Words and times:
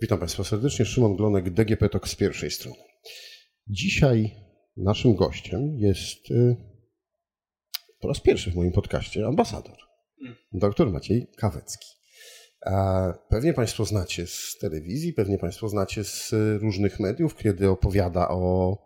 Witam 0.00 0.18
Państwa 0.18 0.44
serdecznie. 0.44 0.84
Szymon 0.84 1.16
Glonek, 1.16 1.50
DGP 1.50 1.88
TOK 1.88 2.08
z 2.08 2.14
pierwszej 2.14 2.50
strony. 2.50 2.78
Dzisiaj 3.66 4.36
naszym 4.76 5.14
gościem 5.14 5.78
jest 5.78 6.30
y, 6.30 6.56
po 8.00 8.08
raz 8.08 8.20
pierwszy 8.20 8.50
w 8.50 8.54
moim 8.54 8.72
podcaście 8.72 9.26
ambasador, 9.26 9.76
dr 10.52 10.90
Maciej 10.90 11.26
Kawecki. 11.36 11.86
Pewnie 13.28 13.54
Państwo 13.54 13.84
znacie 13.84 14.26
z 14.26 14.58
telewizji, 14.60 15.12
pewnie 15.12 15.38
Państwo 15.38 15.68
znacie 15.68 16.04
z 16.04 16.34
różnych 16.60 17.00
mediów, 17.00 17.36
kiedy 17.36 17.70
opowiada 17.70 18.28
o 18.28 18.76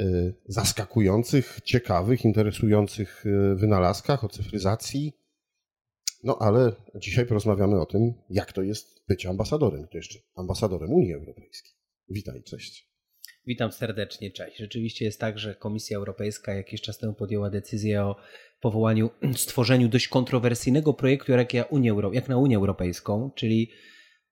y, 0.00 0.34
zaskakujących, 0.48 1.60
ciekawych, 1.64 2.24
interesujących 2.24 3.26
y, 3.26 3.54
wynalazkach, 3.54 4.24
o 4.24 4.28
cyfryzacji. 4.28 5.12
No 6.24 6.38
ale 6.40 6.72
dzisiaj 6.94 7.26
porozmawiamy 7.26 7.80
o 7.80 7.86
tym, 7.86 8.14
jak 8.30 8.52
to 8.52 8.62
jest 8.62 8.99
być 9.10 9.26
ambasadorem, 9.26 9.88
to 9.88 9.98
jeszcze 9.98 10.18
ambasadorem 10.36 10.92
Unii 10.92 11.14
Europejskiej. 11.14 11.72
Witaj, 12.08 12.42
cześć. 12.42 12.90
Witam 13.46 13.72
serdecznie, 13.72 14.30
cześć. 14.30 14.58
Rzeczywiście 14.58 15.04
jest 15.04 15.20
tak, 15.20 15.38
że 15.38 15.54
Komisja 15.54 15.98
Europejska 15.98 16.54
jakiś 16.54 16.80
czas 16.80 16.98
temu 16.98 17.14
podjęła 17.14 17.50
decyzję 17.50 18.02
o 18.02 18.16
powołaniu, 18.60 19.10
stworzeniu 19.36 19.88
dość 19.88 20.08
kontrowersyjnego 20.08 20.94
projektu 20.94 21.32
jak, 21.32 21.54
jak 22.12 22.28
na 22.28 22.36
Unię 22.36 22.56
Europejską, 22.56 23.30
czyli 23.34 23.70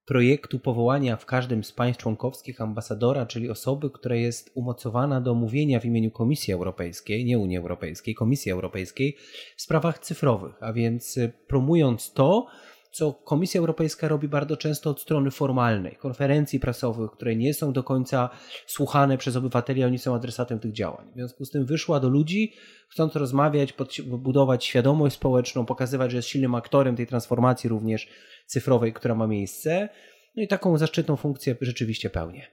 projektu 0.07 0.59
powołania 0.59 1.17
w 1.17 1.27
każdym 1.27 1.65
z 1.65 1.73
państw 1.73 2.03
członkowskich 2.03 2.61
ambasadora, 2.61 3.27
czyli 3.27 3.51
osoby, 3.51 3.91
która 3.91 4.17
jest 4.17 4.51
umocowana 4.55 5.21
do 5.21 5.35
mówienia 5.35 5.81
w 5.81 5.85
imieniu 5.85 6.11
Komisji 6.11 6.55
Europejskiej, 6.55 7.25
nie 7.25 7.39
Unii 7.39 7.59
Europejskiej, 7.59 8.15
Komisji 8.15 8.53
Europejskiej 8.53 9.17
w 9.57 9.63
sprawach 9.63 9.99
cyfrowych, 9.99 10.55
a 10.61 10.73
więc 10.73 11.19
promując 11.47 12.13
to, 12.13 12.47
co 12.93 13.13
Komisja 13.13 13.61
Europejska 13.61 14.09
robi 14.09 14.29
bardzo 14.29 14.57
często 14.57 14.91
od 14.91 15.01
strony 15.01 15.31
formalnej, 15.31 15.97
konferencji 15.97 16.61
prasowych, 16.61 17.11
które 17.11 17.37
nie 17.37 17.55
są 17.55 17.73
do 17.73 17.83
końca 17.83 18.31
słuchane 18.67 19.19
przez 19.19 19.37
obywateli, 19.37 19.83
a 19.83 19.87
oni 19.87 19.99
są 19.99 20.15
adresatem 20.15 20.61
tych 20.61 20.73
działań. 20.73 21.11
W 21.11 21.15
związku 21.15 21.45
z 21.45 21.51
tym 21.51 21.67
wyszła 21.67 22.01
do 22.01 22.09
ludzi, 22.09 22.53
chcąc 22.89 23.17
rozmawiać, 23.17 23.75
budować 24.07 24.65
świadomość 24.65 25.15
społeczną, 25.15 25.67
pokazywać, 25.67 26.11
że 26.11 26.17
jest 26.17 26.29
silnym 26.29 26.55
aktorem 26.55 26.97
tej 26.97 27.07
transformacji 27.07 27.69
również 27.69 28.09
cyfrowej, 28.47 28.93
która 28.93 29.15
ma 29.15 29.27
miejsce. 29.27 29.89
No 30.37 30.43
i 30.43 30.49
taką 30.49 30.79
zaszczytną 30.79 31.17
funkcję 31.17 31.57
rzeczywiście 31.61 32.11
pełnię. 32.11 32.47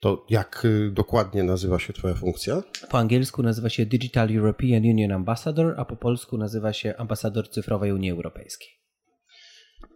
To 0.00 0.26
jak 0.30 0.64
y, 0.64 0.90
dokładnie 0.90 1.42
nazywa 1.42 1.78
się 1.78 1.92
Twoja 1.92 2.14
funkcja? 2.14 2.62
Po 2.90 2.98
angielsku 2.98 3.42
nazywa 3.42 3.68
się 3.68 3.86
Digital 3.86 4.36
European 4.36 4.82
Union 4.82 5.12
Ambassador, 5.12 5.74
a 5.78 5.84
po 5.84 5.96
polsku 5.96 6.38
nazywa 6.38 6.72
się 6.72 6.96
ambasador 6.96 7.50
cyfrowej 7.50 7.92
Unii 7.92 8.10
Europejskiej. 8.10 8.83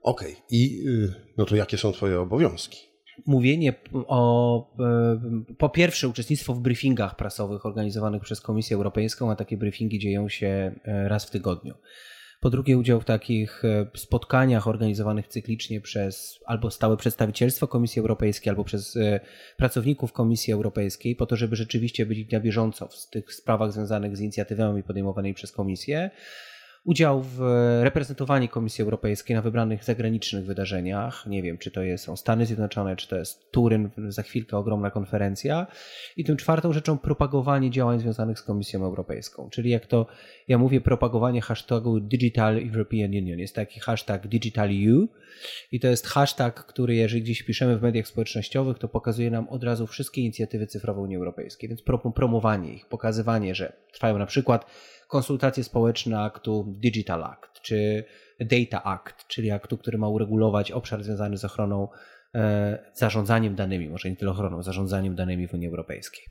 Okej, 0.02 0.32
okay. 0.32 0.42
i 0.50 0.88
y, 0.88 1.14
no 1.36 1.44
to 1.44 1.56
jakie 1.56 1.78
są 1.78 1.92
Twoje 1.92 2.20
obowiązki? 2.20 2.78
Mówienie 3.26 3.74
o, 3.92 4.74
y, 5.50 5.54
po 5.54 5.68
pierwsze, 5.68 6.08
uczestnictwo 6.08 6.54
w 6.54 6.60
briefingach 6.60 7.16
prasowych 7.16 7.66
organizowanych 7.66 8.22
przez 8.22 8.40
Komisję 8.40 8.76
Europejską, 8.76 9.30
a 9.30 9.36
takie 9.36 9.56
briefingi 9.56 9.98
dzieją 9.98 10.28
się 10.28 10.74
y, 10.76 11.08
raz 11.08 11.24
w 11.24 11.30
tygodniu. 11.30 11.74
Po 12.40 12.50
drugie, 12.50 12.78
udział 12.78 13.00
w 13.00 13.04
takich 13.04 13.62
spotkaniach 13.96 14.68
organizowanych 14.68 15.28
cyklicznie 15.28 15.80
przez 15.80 16.40
albo 16.46 16.70
stałe 16.70 16.96
przedstawicielstwo 16.96 17.68
Komisji 17.68 18.00
Europejskiej, 18.00 18.50
albo 18.50 18.64
przez 18.64 18.98
pracowników 19.56 20.12
Komisji 20.12 20.52
Europejskiej, 20.52 21.16
po 21.16 21.26
to, 21.26 21.36
żeby 21.36 21.56
rzeczywiście 21.56 22.06
być 22.06 22.32
na 22.32 22.40
bieżąco 22.40 22.88
w 22.88 23.10
tych 23.10 23.34
sprawach 23.34 23.72
związanych 23.72 24.16
z 24.16 24.20
inicjatywami 24.20 24.82
podejmowanymi 24.82 25.34
przez 25.34 25.52
Komisję 25.52 26.10
udział 26.84 27.22
w 27.22 27.40
reprezentowaniu 27.82 28.48
Komisji 28.48 28.82
Europejskiej 28.84 29.36
na 29.36 29.42
wybranych 29.42 29.84
zagranicznych 29.84 30.44
wydarzeniach. 30.44 31.26
Nie 31.26 31.42
wiem, 31.42 31.58
czy 31.58 31.70
to 31.70 31.80
są 31.96 32.16
Stany 32.16 32.46
Zjednoczone, 32.46 32.96
czy 32.96 33.08
to 33.08 33.16
jest 33.16 33.50
Turyn, 33.50 33.90
za 34.08 34.22
chwilkę 34.22 34.56
ogromna 34.56 34.90
konferencja. 34.90 35.66
I 36.16 36.24
tym 36.24 36.36
czwartą 36.36 36.72
rzeczą 36.72 36.98
propagowanie 36.98 37.70
działań 37.70 38.00
związanych 38.00 38.38
z 38.38 38.42
Komisją 38.42 38.84
Europejską. 38.84 39.50
Czyli 39.50 39.70
jak 39.70 39.86
to 39.86 40.06
ja 40.48 40.58
mówię, 40.58 40.80
propagowanie 40.80 41.40
hashtagu 41.40 42.00
Digital 42.00 42.60
European 42.72 43.10
Union. 43.10 43.38
Jest 43.38 43.54
taki 43.54 43.80
hashtag 43.80 44.26
DigitalEU 44.26 45.08
i 45.72 45.80
to 45.80 45.88
jest 45.88 46.06
hashtag, 46.06 46.66
który 46.66 46.94
jeżeli 46.94 47.22
gdzieś 47.22 47.42
piszemy 47.42 47.78
w 47.78 47.82
mediach 47.82 48.06
społecznościowych, 48.06 48.78
to 48.78 48.88
pokazuje 48.88 49.30
nam 49.30 49.48
od 49.48 49.64
razu 49.64 49.86
wszystkie 49.86 50.20
inicjatywy 50.20 50.66
cyfrowe 50.66 51.00
Unii 51.00 51.16
Europejskiej. 51.16 51.68
Więc 51.68 51.82
promowanie 52.14 52.74
ich, 52.74 52.86
pokazywanie, 52.86 53.54
że 53.54 53.72
trwają 53.92 54.18
na 54.18 54.26
przykład 54.26 54.66
konsultacje 55.08 55.64
społeczne 55.64 56.20
aktu 56.20 56.74
Digital 56.78 57.24
Act 57.24 57.60
czy 57.62 58.04
Data 58.40 58.84
Act, 58.84 59.26
czyli 59.28 59.50
aktu, 59.50 59.78
który 59.78 59.98
ma 59.98 60.08
uregulować 60.08 60.72
obszar 60.72 61.04
związany 61.04 61.38
z 61.38 61.44
ochroną, 61.44 61.88
e, 62.34 62.92
zarządzaniem 62.94 63.54
danymi, 63.54 63.88
może 63.88 64.10
nie 64.10 64.16
tyle 64.16 64.30
ochroną, 64.30 64.62
zarządzaniem 64.62 65.14
danymi 65.14 65.48
w 65.48 65.54
Unii 65.54 65.68
Europejskiej. 65.68 66.24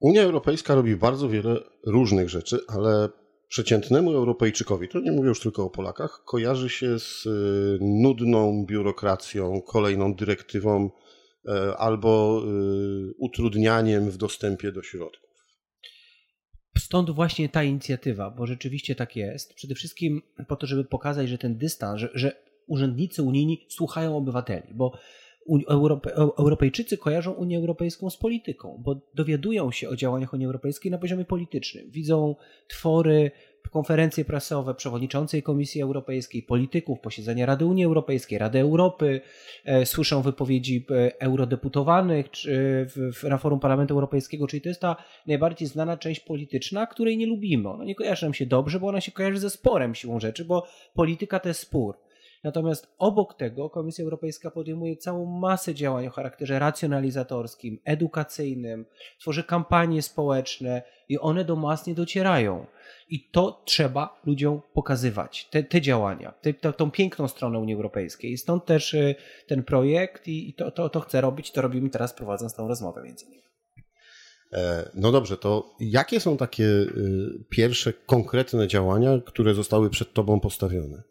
Unia 0.00 0.22
Europejska 0.22 0.74
robi 0.74 0.96
bardzo 0.96 1.28
wiele 1.28 1.56
różnych 1.86 2.28
rzeczy, 2.28 2.58
ale 2.68 3.08
przeciętnemu 3.48 4.12
Europejczykowi, 4.12 4.88
to 4.88 5.00
nie 5.00 5.12
mówię 5.12 5.28
już 5.28 5.40
tylko 5.40 5.64
o 5.64 5.70
Polakach, 5.70 6.22
kojarzy 6.24 6.68
się 6.68 6.98
z 6.98 7.26
e, 7.26 7.30
nudną 7.80 8.66
biurokracją, 8.66 9.62
kolejną 9.62 10.14
dyrektywą 10.14 10.90
e, 11.48 11.76
albo 11.76 12.42
utrudnianiem 13.18 14.10
w 14.10 14.16
dostępie 14.16 14.72
do 14.72 14.82
środków. 14.82 15.27
Stąd 16.78 17.10
właśnie 17.10 17.48
ta 17.48 17.64
inicjatywa, 17.64 18.30
bo 18.30 18.46
rzeczywiście 18.46 18.94
tak 18.94 19.16
jest. 19.16 19.54
Przede 19.54 19.74
wszystkim 19.74 20.22
po 20.48 20.56
to, 20.56 20.66
żeby 20.66 20.84
pokazać, 20.84 21.28
że 21.28 21.38
ten 21.38 21.56
dystans, 21.56 22.00
że, 22.00 22.10
że 22.14 22.32
urzędnicy 22.66 23.22
unijni 23.22 23.66
słuchają 23.68 24.16
obywateli, 24.16 24.74
bo 24.74 24.92
Europe, 25.68 26.14
Europejczycy 26.14 26.98
kojarzą 26.98 27.32
Unię 27.32 27.58
Europejską 27.58 28.10
z 28.10 28.16
polityką, 28.16 28.82
bo 28.84 29.00
dowiadują 29.14 29.72
się 29.72 29.88
o 29.88 29.96
działaniach 29.96 30.32
Unii 30.32 30.46
Europejskiej 30.46 30.90
na 30.90 30.98
poziomie 30.98 31.24
politycznym. 31.24 31.90
Widzą 31.90 32.36
twory 32.68 33.30
konferencje 33.70 34.24
prasowe 34.24 34.74
przewodniczącej 34.74 35.42
Komisji 35.42 35.82
Europejskiej, 35.82 36.42
polityków, 36.42 37.00
posiedzenia 37.00 37.46
Rady 37.46 37.66
Unii 37.66 37.84
Europejskiej, 37.84 38.38
Rady 38.38 38.58
Europy, 38.58 39.20
e, 39.64 39.86
słyszą 39.86 40.22
wypowiedzi 40.22 40.86
e, 40.90 41.20
eurodeputowanych 41.20 42.30
czy 42.30 42.86
w, 42.88 43.22
na 43.28 43.38
forum 43.38 43.60
Parlamentu 43.60 43.94
Europejskiego, 43.94 44.46
czyli 44.46 44.60
to 44.60 44.68
jest 44.68 44.80
ta 44.80 44.96
najbardziej 45.26 45.68
znana 45.68 45.96
część 45.96 46.20
polityczna, 46.20 46.86
której 46.86 47.18
nie 47.18 47.26
lubimy. 47.26 47.68
Ona 47.68 47.84
nie 47.84 47.94
kojarzy 47.94 48.26
nam 48.26 48.34
się 48.34 48.46
dobrze, 48.46 48.80
bo 48.80 48.86
ona 48.86 49.00
się 49.00 49.12
kojarzy 49.12 49.38
ze 49.38 49.50
sporem 49.50 49.94
siłą 49.94 50.20
rzeczy, 50.20 50.44
bo 50.44 50.66
polityka 50.94 51.40
to 51.40 51.48
jest 51.48 51.60
spór. 51.60 52.07
Natomiast 52.44 52.88
obok 52.98 53.34
tego 53.34 53.70
Komisja 53.70 54.04
Europejska 54.04 54.50
podejmuje 54.50 54.96
całą 54.96 55.26
masę 55.26 55.74
działań 55.74 56.06
o 56.06 56.10
charakterze 56.10 56.58
racjonalizatorskim, 56.58 57.78
edukacyjnym, 57.84 58.86
tworzy 59.20 59.44
kampanie 59.44 60.02
społeczne 60.02 60.82
i 61.08 61.18
one 61.18 61.44
do 61.44 61.56
mas 61.56 61.86
nie 61.86 61.94
docierają. 61.94 62.66
I 63.08 63.30
to 63.30 63.62
trzeba 63.64 64.20
ludziom 64.26 64.60
pokazywać, 64.74 65.48
te, 65.50 65.62
te 65.62 65.80
działania, 65.80 66.32
te, 66.32 66.54
to, 66.54 66.72
tą 66.72 66.90
piękną 66.90 67.28
stronę 67.28 67.58
Unii 67.58 67.74
Europejskiej. 67.74 68.32
I 68.32 68.38
stąd 68.38 68.64
też 68.64 68.94
y, 68.94 69.14
ten 69.46 69.62
projekt 69.64 70.28
i, 70.28 70.48
i 70.48 70.54
to, 70.54 70.70
to, 70.70 70.88
to 70.88 71.00
chcę 71.00 71.20
robić, 71.20 71.52
to 71.52 71.62
robimy 71.62 71.90
teraz 71.90 72.14
prowadząc 72.14 72.54
tą 72.54 72.68
rozmowę 72.68 73.02
między 73.02 73.24
innymi. 73.24 73.42
E, 74.52 74.90
no 74.94 75.12
dobrze, 75.12 75.36
to 75.36 75.74
jakie 75.80 76.20
są 76.20 76.36
takie 76.36 76.64
y, 76.64 77.44
pierwsze 77.50 77.92
konkretne 77.92 78.68
działania, 78.68 79.20
które 79.26 79.54
zostały 79.54 79.90
przed 79.90 80.12
Tobą 80.12 80.40
postawione? 80.40 81.02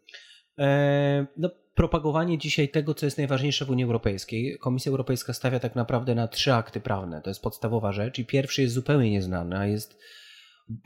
E, 0.60 1.26
no, 1.38 1.50
propagowanie 1.76 2.38
dzisiaj 2.38 2.70
tego, 2.70 2.94
co 2.94 3.06
jest 3.06 3.18
najważniejsze 3.18 3.66
w 3.66 3.70
Unii 3.70 3.84
Europejskiej. 3.84 4.58
Komisja 4.60 4.90
Europejska 4.90 5.34
stawia 5.34 5.60
tak 5.60 5.76
naprawdę 5.76 6.16
na 6.16 6.28
trzy 6.28 6.54
akty 6.54 6.80
prawne. 6.80 7.22
To 7.22 7.30
jest 7.30 7.42
podstawowa 7.42 7.92
rzecz 7.92 8.20
i 8.20 8.26
pierwszy 8.26 8.62
jest 8.62 8.74
zupełnie 8.74 9.12
nieznany, 9.12 9.58
a 9.58 9.66
jest 9.66 10.00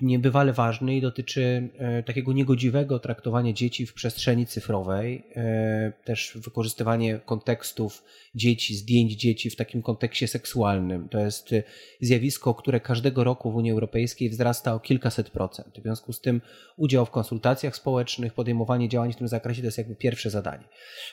niebywale 0.02 0.54
ważny 0.54 0.96
i 0.96 1.02
dotyczy 1.02 1.70
e, 1.78 2.04
takiego 2.04 2.34
niegodziwego 2.34 3.00
traktowania 3.00 3.54
dzieci 3.54 3.86
w 3.86 3.94
przestrzeni 3.94 4.46
cyfrowej, 4.46 5.24
e, 5.36 5.94
też 6.04 6.32
wykorzystywanie 6.36 7.20
kontekstów 7.26 8.04
dzieci, 8.36 8.76
zdjęć 8.76 9.14
dzieci 9.14 9.50
w 9.50 9.56
takim 9.56 9.82
kontekście 9.82 10.28
seksualnym. 10.28 11.10
To 11.10 11.20
jest 11.20 11.54
e, 11.54 11.64
zjawisko, 12.02 12.54
które 12.54 12.80
każdego 12.80 13.24
roku 13.24 13.52
w 13.52 13.56
Unii 13.56 13.72
Europejskiej 13.72 14.30
wzrasta 14.30 14.74
o 14.74 14.80
kilkaset 14.80 15.30
procent. 15.30 15.80
W 15.80 15.82
związku 15.82 16.14
z 16.14 16.22
tym 16.22 16.42
udział 16.78 17.06
w 17.06 17.12
konsultacjach 17.12 17.76
społecznych, 17.76 18.34
podejmowanie 18.34 18.90
działań 18.90 19.14
w 19.14 19.16
tym 19.16 19.28
zakresie 19.28 19.62
to 19.62 19.68
jest 19.68 19.78
jakby 19.78 19.96
pierwsze 19.96 20.30
zadanie. 20.30 20.64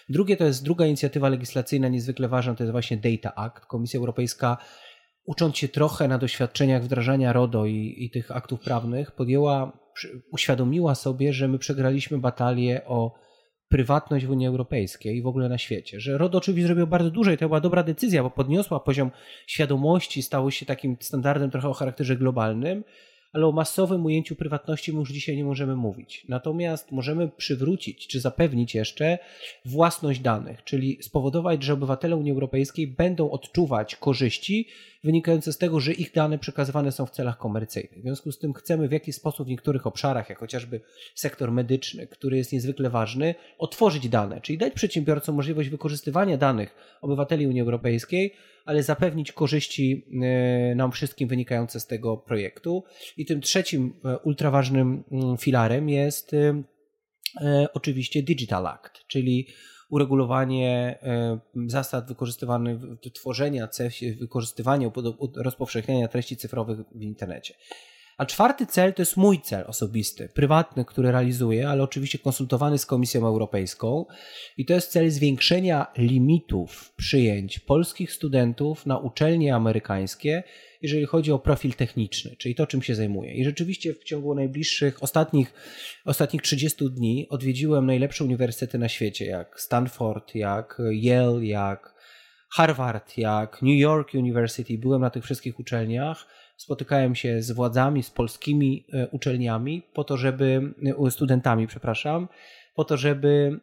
Drugie 0.08 0.36
to 0.36 0.44
jest 0.44 0.64
druga 0.64 0.86
inicjatywa 0.86 1.28
legislacyjna 1.28 1.88
niezwykle 1.88 2.28
ważna, 2.28 2.54
to 2.54 2.62
jest 2.62 2.72
właśnie 2.72 2.96
Data 2.96 3.34
Act. 3.34 3.66
Komisja 3.66 4.00
Europejska 4.00 4.56
ucząc 5.28 5.56
się 5.56 5.68
trochę 5.68 6.08
na 6.08 6.18
doświadczeniach 6.18 6.82
wdrażania 6.82 7.32
RODO 7.32 7.66
i, 7.66 7.94
i 7.98 8.10
tych 8.10 8.30
aktów 8.30 8.60
prawnych, 8.60 9.12
podjęła, 9.12 9.78
uświadomiła 10.32 10.94
sobie, 10.94 11.32
że 11.32 11.48
my 11.48 11.58
przegraliśmy 11.58 12.18
batalię 12.18 12.84
o 12.86 13.14
prywatność 13.68 14.26
w 14.26 14.30
Unii 14.30 14.46
Europejskiej 14.46 15.16
i 15.16 15.22
w 15.22 15.26
ogóle 15.26 15.48
na 15.48 15.58
świecie. 15.58 16.00
Że 16.00 16.18
RODO 16.18 16.38
oczywiście 16.38 16.66
zrobił 16.66 16.86
bardzo 16.86 17.10
dużo 17.10 17.32
i 17.32 17.36
to 17.36 17.48
była 17.48 17.60
dobra 17.60 17.82
decyzja, 17.82 18.22
bo 18.22 18.30
podniosła 18.30 18.80
poziom 18.80 19.10
świadomości, 19.46 20.22
stało 20.22 20.50
się 20.50 20.66
takim 20.66 20.96
standardem 21.00 21.50
trochę 21.50 21.68
o 21.68 21.72
charakterze 21.72 22.16
globalnym, 22.16 22.84
ale 23.32 23.46
o 23.46 23.52
masowym 23.52 24.04
ujęciu 24.04 24.36
prywatności 24.36 24.92
my 24.92 24.98
już 24.98 25.12
dzisiaj 25.12 25.36
nie 25.36 25.44
możemy 25.44 25.76
mówić. 25.76 26.26
Natomiast 26.28 26.92
możemy 26.92 27.28
przywrócić 27.28 28.06
czy 28.06 28.20
zapewnić 28.20 28.74
jeszcze 28.74 29.18
własność 29.64 30.20
danych, 30.20 30.64
czyli 30.64 31.02
spowodować, 31.02 31.62
że 31.62 31.72
obywatele 31.72 32.16
Unii 32.16 32.32
Europejskiej 32.32 32.86
będą 32.86 33.30
odczuwać 33.30 33.96
korzyści 33.96 34.68
wynikające 35.04 35.52
z 35.52 35.58
tego, 35.58 35.80
że 35.80 35.92
ich 35.92 36.12
dane 36.12 36.38
przekazywane 36.38 36.92
są 36.92 37.06
w 37.06 37.10
celach 37.10 37.38
komercyjnych. 37.38 37.98
W 37.98 38.02
związku 38.02 38.32
z 38.32 38.38
tym 38.38 38.54
chcemy 38.54 38.88
w 38.88 38.92
jakiś 38.92 39.14
sposób 39.14 39.46
w 39.46 39.50
niektórych 39.50 39.86
obszarach, 39.86 40.28
jak 40.28 40.38
chociażby 40.38 40.80
sektor 41.14 41.52
medyczny, 41.52 42.06
który 42.06 42.36
jest 42.36 42.52
niezwykle 42.52 42.90
ważny, 42.90 43.34
otworzyć 43.58 44.08
dane, 44.08 44.40
czyli 44.40 44.58
dać 44.58 44.72
przedsiębiorcom 44.72 45.34
możliwość 45.34 45.68
wykorzystywania 45.68 46.36
danych 46.36 46.98
obywateli 47.00 47.46
Unii 47.46 47.60
Europejskiej, 47.60 48.34
ale 48.64 48.82
zapewnić 48.82 49.32
korzyści 49.32 50.06
e, 50.22 50.74
nam 50.74 50.92
wszystkim 50.92 51.28
wynikające 51.28 51.80
z 51.80 51.86
tego 51.86 52.16
projektu. 52.16 52.84
I 53.16 53.26
tym 53.26 53.40
trzecim 53.40 53.94
e, 54.04 54.18
ultraważnym 54.18 55.04
mm, 55.12 55.36
filarem 55.36 55.88
jest 55.88 56.34
e, 56.34 56.62
oczywiście 57.74 58.22
Digital 58.22 58.66
Act, 58.66 59.06
czyli 59.06 59.46
uregulowanie 59.90 60.98
zasad 61.66 62.08
wykorzystywanych, 62.08 62.78
tworzenia, 63.14 63.68
wykorzystywania, 64.18 64.90
rozpowszechniania 65.36 66.08
treści 66.08 66.36
cyfrowych 66.36 66.78
w 66.94 67.02
internecie. 67.02 67.54
A 68.18 68.26
czwarty 68.26 68.66
cel 68.66 68.94
to 68.94 69.02
jest 69.02 69.16
mój 69.16 69.40
cel 69.40 69.64
osobisty, 69.66 70.28
prywatny, 70.28 70.84
który 70.84 71.12
realizuję, 71.12 71.68
ale 71.68 71.82
oczywiście 71.82 72.18
konsultowany 72.18 72.78
z 72.78 72.86
Komisją 72.86 73.26
Europejską. 73.26 74.06
I 74.56 74.64
to 74.64 74.74
jest 74.74 74.90
cel 74.90 75.10
zwiększenia 75.10 75.86
limitów 75.96 76.92
przyjęć 76.96 77.58
polskich 77.58 78.12
studentów 78.12 78.86
na 78.86 78.98
uczelnie 78.98 79.54
amerykańskie, 79.54 80.42
jeżeli 80.82 81.06
chodzi 81.06 81.32
o 81.32 81.38
profil 81.38 81.74
techniczny, 81.74 82.36
czyli 82.36 82.54
to, 82.54 82.66
czym 82.66 82.82
się 82.82 82.94
zajmuję. 82.94 83.34
I 83.34 83.44
rzeczywiście 83.44 83.94
w 83.94 84.04
ciągu 84.04 84.34
najbliższych, 84.34 85.02
ostatnich, 85.02 85.54
ostatnich 86.04 86.42
30 86.42 86.90
dni 86.90 87.26
odwiedziłem 87.28 87.86
najlepsze 87.86 88.24
uniwersytety 88.24 88.78
na 88.78 88.88
świecie, 88.88 89.26
jak 89.26 89.60
Stanford, 89.60 90.34
jak 90.34 90.82
Yale, 90.90 91.46
jak 91.46 91.94
Harvard, 92.50 93.18
jak 93.18 93.62
New 93.62 93.78
York 93.78 94.14
University. 94.14 94.78
Byłem 94.78 95.00
na 95.00 95.10
tych 95.10 95.24
wszystkich 95.24 95.60
uczelniach 95.60 96.26
spotykałem 96.58 97.14
się 97.14 97.42
z 97.42 97.50
władzami, 97.50 98.02
z 98.02 98.10
polskimi 98.10 98.86
e, 98.92 99.08
uczelniami, 99.08 99.82
po 99.94 100.04
to, 100.04 100.16
żeby, 100.16 100.74
e, 101.06 101.10
studentami, 101.10 101.66
przepraszam, 101.66 102.28
po 102.78 102.84
to, 102.84 102.96
żeby 102.96 103.60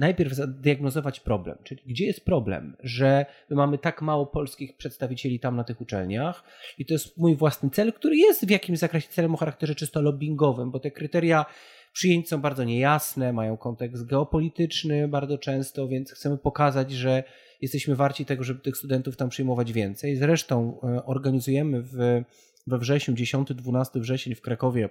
najpierw 0.00 0.32
zadiagnozować 0.32 1.20
problem, 1.20 1.58
czyli 1.64 1.82
gdzie 1.86 2.06
jest 2.06 2.24
problem, 2.24 2.76
że 2.82 3.26
my 3.50 3.56
mamy 3.56 3.78
tak 3.78 4.02
mało 4.02 4.26
polskich 4.26 4.76
przedstawicieli 4.76 5.40
tam 5.40 5.56
na 5.56 5.64
tych 5.64 5.80
uczelniach 5.80 6.44
i 6.78 6.86
to 6.86 6.94
jest 6.94 7.18
mój 7.18 7.36
własny 7.36 7.70
cel, 7.70 7.92
który 7.92 8.16
jest 8.16 8.46
w 8.46 8.50
jakimś 8.50 8.78
zakresie 8.78 9.08
celem 9.08 9.34
o 9.34 9.36
charakterze 9.36 9.74
czysto 9.74 10.02
lobbyingowym, 10.02 10.70
bo 10.70 10.80
te 10.80 10.90
kryteria 10.90 11.46
przyjęć 11.92 12.28
są 12.28 12.40
bardzo 12.40 12.64
niejasne, 12.64 13.32
mają 13.32 13.56
kontekst 13.56 14.06
geopolityczny 14.06 15.08
bardzo 15.08 15.38
często, 15.38 15.88
więc 15.88 16.12
chcemy 16.12 16.38
pokazać, 16.38 16.92
że 16.92 17.24
jesteśmy 17.60 17.96
warci 17.96 18.24
tego, 18.24 18.44
żeby 18.44 18.60
tych 18.60 18.76
studentów 18.76 19.16
tam 19.16 19.28
przyjmować 19.28 19.72
więcej. 19.72 20.16
Zresztą 20.16 20.80
e, 20.82 21.04
organizujemy 21.04 21.82
w, 21.82 22.22
we 22.66 22.78
wrześniu, 22.78 23.14
10-12 23.14 24.00
wrzesień 24.00 24.34
w 24.34 24.40
Krakowie 24.40 24.88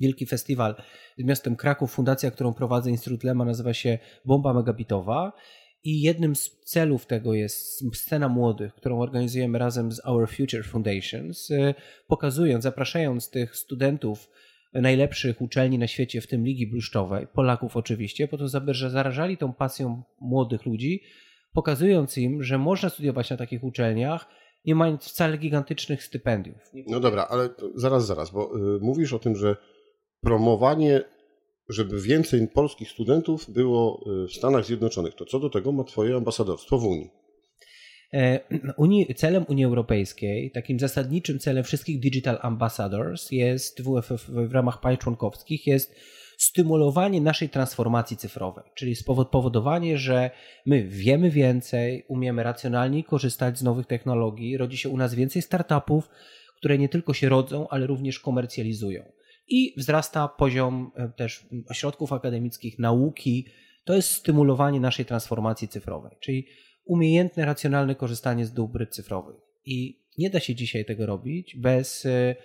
wielki 0.00 0.26
festiwal 0.26 0.74
miastem 1.18 1.56
Kraków. 1.56 1.92
Fundacja, 1.92 2.30
którą 2.30 2.54
prowadzę, 2.54 2.90
Instytut 2.90 3.24
Lema, 3.24 3.44
nazywa 3.44 3.74
się 3.74 3.98
Bomba 4.24 4.54
Megabitowa. 4.54 5.32
I 5.84 6.00
jednym 6.00 6.36
z 6.36 6.50
celów 6.64 7.06
tego 7.06 7.34
jest 7.34 7.84
scena 7.96 8.28
młodych, 8.28 8.74
którą 8.74 9.00
organizujemy 9.00 9.58
razem 9.58 9.92
z 9.92 10.06
Our 10.06 10.30
Future 10.30 10.64
Foundations, 10.64 11.50
e, 11.50 11.74
pokazując, 12.06 12.64
zapraszając 12.64 13.30
tych 13.30 13.56
studentów 13.56 14.30
najlepszych 14.72 15.40
uczelni 15.40 15.78
na 15.78 15.86
świecie, 15.86 16.20
w 16.20 16.26
tym 16.26 16.44
Ligi 16.44 16.66
Bluszczowej, 16.66 17.26
Polaków 17.26 17.76
oczywiście, 17.76 18.28
po 18.28 18.38
to, 18.38 18.48
że 18.68 18.90
zarażali 18.90 19.36
tą 19.36 19.52
pasją 19.52 20.02
młodych 20.20 20.66
ludzi 20.66 21.02
pokazując 21.52 22.18
im, 22.18 22.42
że 22.42 22.58
można 22.58 22.88
studiować 22.88 23.30
na 23.30 23.36
takich 23.36 23.64
uczelniach, 23.64 24.28
nie 24.64 24.74
mając 24.74 25.04
wcale 25.04 25.38
gigantycznych 25.38 26.02
stypendiów. 26.02 26.56
No 26.86 27.00
dobra, 27.00 27.26
ale 27.30 27.48
zaraz, 27.74 28.06
zaraz, 28.06 28.30
bo 28.30 28.56
y, 28.56 28.78
mówisz 28.80 29.12
o 29.12 29.18
tym, 29.18 29.36
że 29.36 29.56
promowanie, 30.20 31.00
żeby 31.68 32.00
więcej 32.00 32.48
polskich 32.48 32.90
studentów 32.90 33.50
było 33.50 34.04
y, 34.24 34.28
w 34.28 34.32
Stanach 34.32 34.64
Zjednoczonych, 34.64 35.14
to 35.14 35.24
co 35.24 35.38
do 35.38 35.50
tego 35.50 35.72
ma 35.72 35.84
Twoje 35.84 36.16
ambasadorstwo 36.16 36.78
w 36.78 36.84
Unii? 36.84 37.10
E, 38.14 38.40
Unii, 38.76 39.14
celem 39.14 39.44
Unii 39.48 39.64
Europejskiej, 39.64 40.50
takim 40.50 40.78
zasadniczym 40.78 41.38
celem 41.38 41.64
wszystkich 41.64 42.00
Digital 42.00 42.38
Ambassadors 42.42 43.30
jest 43.30 43.82
w, 43.82 44.02
w, 44.02 44.30
w 44.48 44.52
ramach 44.52 44.80
państw 44.80 45.04
członkowskich 45.04 45.66
jest 45.66 45.94
stymulowanie 46.38 47.20
naszej 47.20 47.48
transformacji 47.48 48.16
cyfrowej, 48.16 48.64
czyli 48.74 48.96
spowodowanie, 48.96 49.98
że 49.98 50.30
my 50.66 50.84
wiemy 50.84 51.30
więcej, 51.30 52.04
umiemy 52.08 52.42
racjonalnie 52.42 53.04
korzystać 53.04 53.58
z 53.58 53.62
nowych 53.62 53.86
technologii, 53.86 54.56
rodzi 54.56 54.76
się 54.76 54.88
u 54.88 54.96
nas 54.96 55.14
więcej 55.14 55.42
startupów, 55.42 56.08
które 56.56 56.78
nie 56.78 56.88
tylko 56.88 57.14
się 57.14 57.28
rodzą, 57.28 57.68
ale 57.68 57.86
również 57.86 58.20
komercjalizują. 58.20 59.04
I 59.48 59.74
wzrasta 59.76 60.28
poziom 60.28 60.90
e, 60.94 61.08
też 61.08 61.46
ośrodków 61.68 62.12
akademickich, 62.12 62.78
nauki. 62.78 63.46
To 63.84 63.94
jest 63.94 64.10
stymulowanie 64.10 64.80
naszej 64.80 65.04
transformacji 65.04 65.68
cyfrowej, 65.68 66.16
czyli 66.20 66.46
umiejętne, 66.84 67.44
racjonalne 67.44 67.94
korzystanie 67.94 68.46
z 68.46 68.52
dóbr 68.52 68.88
cyfrowych. 68.90 69.36
I 69.64 70.02
nie 70.18 70.30
da 70.30 70.40
się 70.40 70.54
dzisiaj 70.54 70.84
tego 70.84 71.06
robić 71.06 71.56
bez 71.56 72.06
e, 72.06 72.36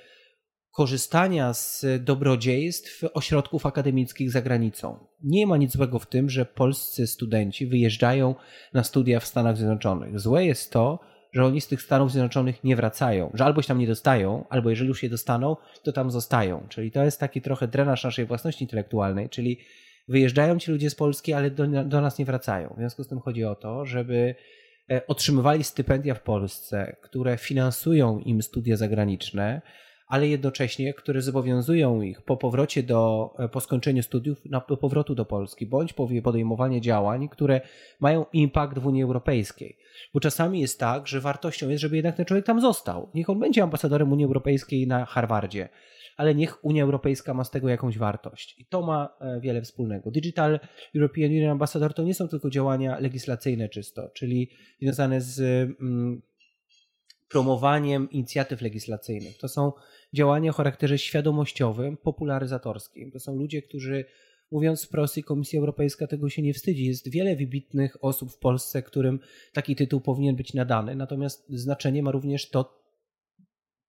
korzystania 0.72 1.54
z 1.54 1.86
dobrodziejstw 2.00 3.04
ośrodków 3.14 3.66
akademickich 3.66 4.32
za 4.32 4.42
granicą. 4.42 5.08
Nie 5.24 5.48
ma 5.48 5.58
nic 5.58 5.72
złego 5.72 6.00
w 6.00 6.08
tym, 6.08 6.30
że 6.30 6.46
polscy 6.46 7.08
studenci 7.08 7.68
wyjeżdżają 7.68 8.36
na 8.74 8.84
studia 8.84 9.20
w 9.20 9.26
Stanach 9.26 9.58
Zjednoczonych. 9.58 10.20
Złe 10.20 10.46
jest 10.46 10.72
to, 10.72 11.00
że 11.34 11.46
oni 11.46 11.62
z 11.62 11.68
tych 11.68 11.82
Stanów 11.82 12.12
Zjednoczonych 12.12 12.64
nie 12.64 12.76
wracają, 12.76 13.32
że 13.34 13.46
albo 13.46 13.62
się 13.62 13.68
tam 13.68 13.80
nie 13.80 13.88
dostają, 13.88 14.46
albo 14.50 14.70
jeżeli 14.70 14.88
już 14.88 15.02
się 15.02 15.10
dostaną, 15.10 15.56
to 15.84 15.92
tam 15.92 16.12
zostają. 16.12 16.66
Czyli 16.70 16.92
to 16.92 17.04
jest 17.04 17.20
taki 17.20 17.42
trochę 17.42 17.68
drenaż 17.68 18.04
naszej 18.04 18.26
własności 18.26 18.64
intelektualnej, 18.64 19.30
czyli 19.30 19.60
wyjeżdżają 20.08 20.60
ci 20.60 20.72
ludzie 20.72 20.90
z 20.90 20.96
Polski, 20.96 21.34
ale 21.34 21.52
do, 21.52 21.68
do 21.68 22.02
nas 22.02 22.20
nie 22.20 22.26
wracają. 22.26 22.74
W 22.74 22.78
związku 22.78 23.04
z 23.04 23.08
tym 23.08 23.20
chodzi 23.20 23.46
o 23.46 23.56
to, 23.56 23.86
żeby 23.86 24.36
e, 24.92 25.08
otrzymywali 25.08 25.64
stypendia 25.64 26.14
w 26.16 26.22
Polsce, 26.22 26.96
które 27.02 27.38
finansują 27.38 28.20
im 28.20 28.42
studia 28.42 28.78
zagraniczne, 28.78 29.62
ale 30.08 30.28
jednocześnie, 30.28 30.94
które 30.94 31.22
zobowiązują 31.22 32.02
ich 32.02 32.22
po 32.22 32.38
powrocie 32.38 32.84
do, 32.84 33.34
e, 33.40 33.50
po 33.50 33.60
skończeniu 33.60 34.04
studiów 34.04 34.42
do 34.70 34.78
powrotu 34.78 35.16
do 35.16 35.26
Polski, 35.26 35.66
bądź 35.66 35.94
podejmowanie 36.24 36.82
działań, 36.82 37.30
które 37.30 37.62
mają 38.00 38.26
impact 38.34 38.80
w 38.80 38.88
Unii 38.88 39.04
Europejskiej. 39.04 39.78
Bo 40.14 40.20
czasami 40.20 40.62
jest 40.62 40.80
tak, 40.80 41.08
że 41.08 41.22
wartością 41.22 41.70
jest, 41.70 41.82
żeby 41.82 41.96
jednak 41.96 42.16
ten 42.16 42.26
człowiek 42.26 42.46
tam 42.46 42.62
został. 42.62 43.10
Niech 43.14 43.30
on 43.30 43.40
będzie 43.40 43.64
ambasadorem 43.64 44.12
Unii 44.12 44.26
Europejskiej 44.26 44.88
na 44.88 45.06
Harvardzie, 45.06 45.70
ale 46.18 46.36
niech 46.36 46.66
Unia 46.66 46.84
Europejska 46.84 47.34
ma 47.34 47.44
z 47.44 47.52
tego 47.52 47.70
jakąś 47.70 47.98
wartość. 47.98 48.60
I 48.60 48.66
to 48.66 48.82
ma 48.82 49.10
e, 49.20 49.40
wiele 49.40 49.62
wspólnego. 49.62 50.12
Digital 50.12 50.60
European 50.96 51.32
Union 51.32 51.52
Ambassador 51.52 51.94
to 51.94 52.04
nie 52.04 52.14
są 52.14 52.28
tylko 52.28 52.50
działania 52.50 53.00
legislacyjne 53.00 53.70
czysto, 53.70 54.10
czyli 54.14 54.50
związane 54.82 55.22
z 55.22 55.40
mm, 55.82 56.22
promowaniem 57.34 58.10
inicjatyw 58.12 58.62
legislacyjnych. 58.62 59.38
To 59.38 59.48
są 59.48 59.72
działania 60.14 60.50
o 60.50 60.54
charakterze 60.54 60.98
świadomościowym, 60.98 61.98
popularyzatorskim. 61.98 63.12
To 63.12 63.20
są 63.20 63.36
ludzie, 63.36 63.62
którzy 63.62 64.06
mówiąc 64.52 64.86
wprost 64.86 65.18
i 65.18 65.24
Komisja 65.24 65.60
Europejska 65.60 66.08
tego 66.08 66.30
się 66.30 66.42
nie 66.42 66.54
wstydzi. 66.54 66.86
Jest 66.86 67.12
wiele 67.12 67.36
wybitnych 67.36 68.04
osób 68.04 68.32
w 68.32 68.38
Polsce, 68.38 68.84
którym 68.84 69.20
taki 69.54 69.76
tytuł 69.76 70.02
powinien 70.02 70.36
być 70.36 70.54
nadany, 70.54 70.96
natomiast 70.96 71.46
znaczenie 71.50 72.04
ma 72.04 72.12
również 72.12 72.50
to, 72.50 72.84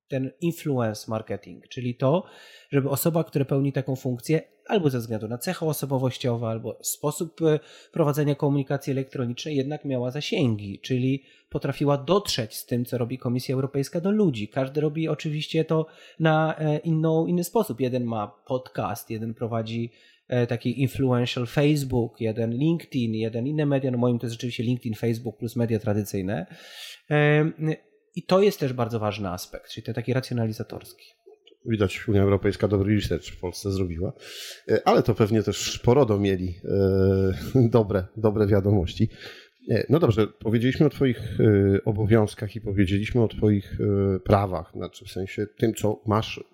ten 0.08 0.30
influence 0.40 1.10
marketing, 1.10 1.68
czyli 1.68 1.94
to, 1.94 2.24
żeby 2.70 2.88
osoba, 2.88 3.24
która 3.24 3.44
pełni 3.44 3.72
taką 3.72 3.96
funkcję, 3.96 4.42
albo 4.66 4.90
ze 4.90 4.98
względu 4.98 5.28
na 5.28 5.38
cechy 5.38 5.66
osobowościowe, 5.66 6.46
albo 6.46 6.78
sposób 6.82 7.42
e, 7.42 7.60
prowadzenia 7.92 8.34
komunikacji 8.34 8.90
elektronicznej, 8.90 9.56
jednak 9.56 9.84
miała 9.84 10.10
zasięgi, 10.10 10.78
czyli 10.78 11.22
potrafiła 11.50 11.98
dotrzeć 11.98 12.56
z 12.56 12.66
tym, 12.66 12.84
co 12.84 12.98
robi 12.98 13.18
Komisja 13.18 13.54
Europejska 13.54 14.00
do 14.00 14.10
ludzi. 14.10 14.48
Każdy 14.48 14.80
robi 14.80 15.08
oczywiście 15.08 15.64
to 15.64 15.86
na 16.20 16.58
e, 16.58 16.78
inną, 16.78 17.26
inny 17.26 17.44
sposób. 17.44 17.80
Jeden 17.80 18.04
ma 18.04 18.28
podcast, 18.46 19.10
jeden 19.10 19.34
prowadzi 19.34 19.90
e, 20.28 20.46
taki 20.46 20.82
influential 20.82 21.46
Facebook, 21.46 22.20
jeden 22.20 22.54
LinkedIn, 22.54 23.14
jeden 23.14 23.46
inne 23.46 23.66
media. 23.66 23.90
No 23.90 23.98
moim 23.98 24.18
to 24.18 24.26
jest 24.26 24.34
rzeczywiście 24.34 24.62
LinkedIn, 24.62 24.94
Facebook 24.94 25.38
plus 25.38 25.56
media 25.56 25.78
tradycyjne. 25.78 26.46
I 28.16 28.22
to 28.22 28.42
jest 28.42 28.60
też 28.60 28.72
bardzo 28.72 29.00
ważny 29.00 29.28
aspekt, 29.28 29.70
czyli 29.70 29.84
ten 29.84 29.94
taki 29.94 30.12
racjonalizatorski. 30.12 31.23
Widać, 31.66 32.08
Unia 32.08 32.22
Europejska 32.22 32.68
dobry 32.68 32.94
research 32.94 33.24
w 33.24 33.40
Polsce 33.40 33.72
zrobiła, 33.72 34.12
e, 34.68 34.88
ale 34.88 35.02
to 35.02 35.14
pewnie 35.14 35.42
też 35.42 35.78
porodo 35.78 36.18
mieli 36.18 36.54
e, 36.64 37.68
dobre, 37.78 38.04
dobre 38.16 38.46
wiadomości. 38.46 39.08
E, 39.70 39.86
no 39.88 39.98
dobrze, 39.98 40.26
powiedzieliśmy 40.26 40.86
o 40.86 40.90
Twoich 40.90 41.38
obowiązkach 41.84 42.56
i 42.56 42.60
powiedzieliśmy 42.60 43.22
o 43.22 43.28
Twoich 43.28 43.78
prawach, 44.24 44.72
znaczy 44.74 45.04
w 45.04 45.10
sensie 45.10 45.46
tym, 45.58 45.74
co 45.74 46.02
masz 46.06 46.44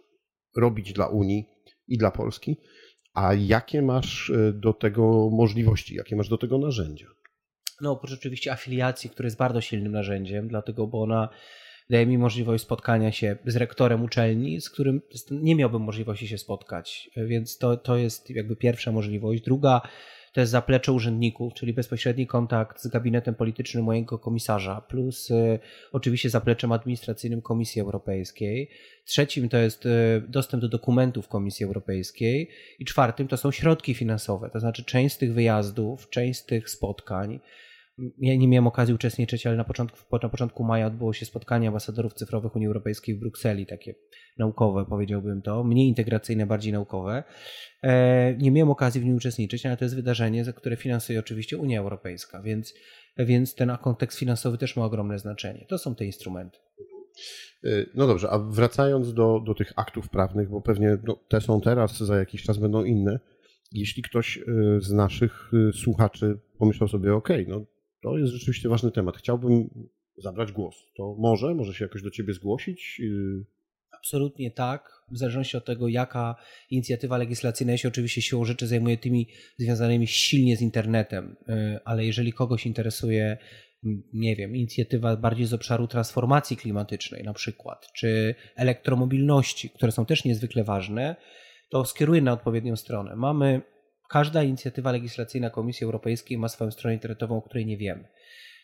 robić 0.56 0.92
dla 0.92 1.06
Unii 1.06 1.46
i 1.88 1.98
dla 1.98 2.10
Polski, 2.10 2.56
a 3.14 3.34
jakie 3.34 3.82
masz 3.82 4.32
do 4.52 4.72
tego 4.72 5.30
możliwości, 5.30 5.94
jakie 5.94 6.16
masz 6.16 6.28
do 6.28 6.38
tego 6.38 6.58
narzędzia? 6.58 7.06
No, 7.80 7.92
oprócz 7.92 8.12
oczywiście 8.12 8.52
afiliacji, 8.52 9.10
która 9.10 9.26
jest 9.26 9.38
bardzo 9.38 9.60
silnym 9.60 9.92
narzędziem, 9.92 10.48
dlatego, 10.48 10.86
bo 10.86 11.02
ona 11.02 11.28
daje 11.90 12.06
mi 12.06 12.18
możliwość 12.18 12.64
spotkania 12.64 13.12
się 13.12 13.36
z 13.46 13.56
rektorem 13.56 14.04
uczelni, 14.04 14.60
z 14.60 14.70
którym 14.70 15.02
nie 15.30 15.56
miałbym 15.56 15.82
możliwości 15.82 16.28
się 16.28 16.38
spotkać, 16.38 17.10
więc 17.16 17.58
to, 17.58 17.76
to 17.76 17.96
jest 17.96 18.30
jakby 18.30 18.56
pierwsza 18.56 18.92
możliwość. 18.92 19.42
Druga 19.42 19.80
to 20.32 20.40
jest 20.40 20.52
zaplecze 20.52 20.92
urzędników, 20.92 21.54
czyli 21.54 21.72
bezpośredni 21.72 22.26
kontakt 22.26 22.82
z 22.82 22.86
gabinetem 22.86 23.34
politycznym 23.34 23.84
mojego 23.84 24.18
komisarza, 24.18 24.80
plus 24.80 25.30
y, 25.30 25.58
oczywiście 25.92 26.30
zapleczem 26.30 26.72
administracyjnym 26.72 27.42
Komisji 27.42 27.82
Europejskiej. 27.82 28.70
Trzecim 29.04 29.48
to 29.48 29.56
jest 29.56 29.86
y, 29.86 30.22
dostęp 30.28 30.60
do 30.60 30.68
dokumentów 30.68 31.28
Komisji 31.28 31.66
Europejskiej 31.66 32.48
i 32.78 32.84
czwartym 32.84 33.28
to 33.28 33.36
są 33.36 33.50
środki 33.50 33.94
finansowe, 33.94 34.50
to 34.50 34.60
znaczy 34.60 34.84
część 34.84 35.14
z 35.14 35.18
tych 35.18 35.34
wyjazdów, 35.34 36.10
część 36.10 36.40
z 36.40 36.46
tych 36.46 36.70
spotkań 36.70 37.40
ja 38.18 38.36
nie 38.36 38.48
miałem 38.48 38.66
okazji 38.66 38.94
uczestniczyć, 38.94 39.46
ale 39.46 39.56
na 39.56 39.64
początku, 39.64 40.18
na 40.22 40.28
początku 40.28 40.64
maja 40.64 40.86
odbyło 40.86 41.12
się 41.12 41.26
spotkanie 41.26 41.68
ambasadorów 41.68 42.14
cyfrowych 42.14 42.56
Unii 42.56 42.66
Europejskiej 42.66 43.14
w 43.14 43.20
Brukseli, 43.20 43.66
takie 43.66 43.94
naukowe 44.38 44.86
powiedziałbym 44.86 45.42
to, 45.42 45.64
mniej 45.64 45.88
integracyjne, 45.88 46.46
bardziej 46.46 46.72
naukowe. 46.72 47.24
E, 47.82 48.34
nie 48.38 48.50
miałem 48.50 48.70
okazji 48.70 49.00
w 49.00 49.04
nim 49.04 49.16
uczestniczyć, 49.16 49.66
ale 49.66 49.76
to 49.76 49.84
jest 49.84 49.96
wydarzenie, 49.96 50.44
za 50.44 50.52
które 50.52 50.76
finansuje 50.76 51.20
oczywiście 51.20 51.58
Unia 51.58 51.80
Europejska, 51.80 52.42
więc, 52.42 52.74
więc 53.18 53.54
ten 53.54 53.76
kontekst 53.82 54.18
finansowy 54.18 54.58
też 54.58 54.76
ma 54.76 54.84
ogromne 54.84 55.18
znaczenie. 55.18 55.66
To 55.68 55.78
są 55.78 55.94
te 55.94 56.04
instrumenty. 56.04 56.58
E, 57.64 57.68
no 57.94 58.06
dobrze, 58.06 58.30
a 58.30 58.38
wracając 58.38 59.14
do, 59.14 59.40
do 59.46 59.54
tych 59.54 59.72
aktów 59.76 60.08
prawnych, 60.08 60.50
bo 60.50 60.60
pewnie 60.60 60.98
no, 61.04 61.16
te 61.28 61.40
są 61.40 61.60
teraz, 61.60 61.98
za 61.98 62.16
jakiś 62.16 62.42
czas 62.42 62.58
będą 62.58 62.84
inne. 62.84 63.20
Jeśli 63.72 64.02
ktoś 64.02 64.38
e, 64.38 64.42
z 64.80 64.92
naszych 64.92 65.50
słuchaczy 65.74 66.38
pomyślał 66.58 66.88
sobie, 66.88 67.14
OK, 67.14 67.28
no 67.48 67.64
to 68.02 68.18
jest 68.18 68.32
rzeczywiście 68.32 68.68
ważny 68.68 68.90
temat. 68.90 69.16
Chciałbym 69.16 69.70
zabrać 70.16 70.52
głos. 70.52 70.76
To 70.96 71.16
może, 71.18 71.54
może 71.54 71.74
się 71.74 71.84
jakoś 71.84 72.02
do 72.02 72.10
ciebie 72.10 72.32
zgłosić? 72.32 73.00
Absolutnie 74.00 74.50
tak. 74.50 75.02
W 75.10 75.18
zależności 75.18 75.56
od 75.56 75.64
tego, 75.64 75.88
jaka 75.88 76.36
inicjatywa 76.70 77.18
legislacyjna, 77.18 77.72
ja 77.72 77.78
się 77.78 77.88
oczywiście 77.88 78.22
siłą 78.22 78.44
rzeczy 78.44 78.66
zajmuję 78.66 78.98
tymi 78.98 79.28
związanymi 79.58 80.06
silnie 80.06 80.56
z 80.56 80.62
internetem, 80.62 81.36
y, 81.48 81.78
ale 81.84 82.04
jeżeli 82.04 82.32
kogoś 82.32 82.66
interesuje, 82.66 83.38
nie 84.12 84.36
wiem, 84.36 84.56
inicjatywa 84.56 85.16
bardziej 85.16 85.46
z 85.46 85.54
obszaru 85.54 85.86
transformacji 85.86 86.56
klimatycznej 86.56 87.24
na 87.24 87.32
przykład, 87.32 87.86
czy 87.94 88.34
elektromobilności, 88.56 89.70
które 89.70 89.92
są 89.92 90.06
też 90.06 90.24
niezwykle 90.24 90.64
ważne, 90.64 91.16
to 91.70 91.84
skieruję 91.84 92.22
na 92.22 92.32
odpowiednią 92.32 92.76
stronę. 92.76 93.16
Mamy 93.16 93.62
Każda 94.10 94.42
inicjatywa 94.42 94.92
legislacyjna 94.92 95.50
Komisji 95.50 95.84
Europejskiej 95.84 96.38
ma 96.38 96.48
swoją 96.48 96.70
stronę 96.70 96.94
internetową, 96.94 97.36
o 97.36 97.42
której 97.42 97.66
nie 97.66 97.76
wiemy. 97.76 98.08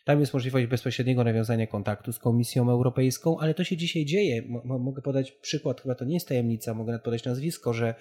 Tam 0.05 0.19
jest 0.19 0.33
możliwość 0.33 0.65
bezpośredniego 0.65 1.23
nawiązania 1.23 1.67
kontaktu 1.67 2.13
z 2.13 2.19
Komisją 2.19 2.69
Europejską, 2.69 3.39
ale 3.39 3.53
to 3.53 3.63
się 3.63 3.77
dzisiaj 3.77 4.05
dzieje. 4.05 4.41
mogę 4.63 5.01
podać 5.01 5.31
przykład, 5.31 5.81
chyba 5.81 5.95
to 5.95 6.05
nie 6.05 6.13
jest 6.13 6.27
tajemnica, 6.27 6.73
mogę 6.73 6.91
nawet 6.91 7.05
podać 7.05 7.25
nazwisko, 7.25 7.73
że 7.73 7.95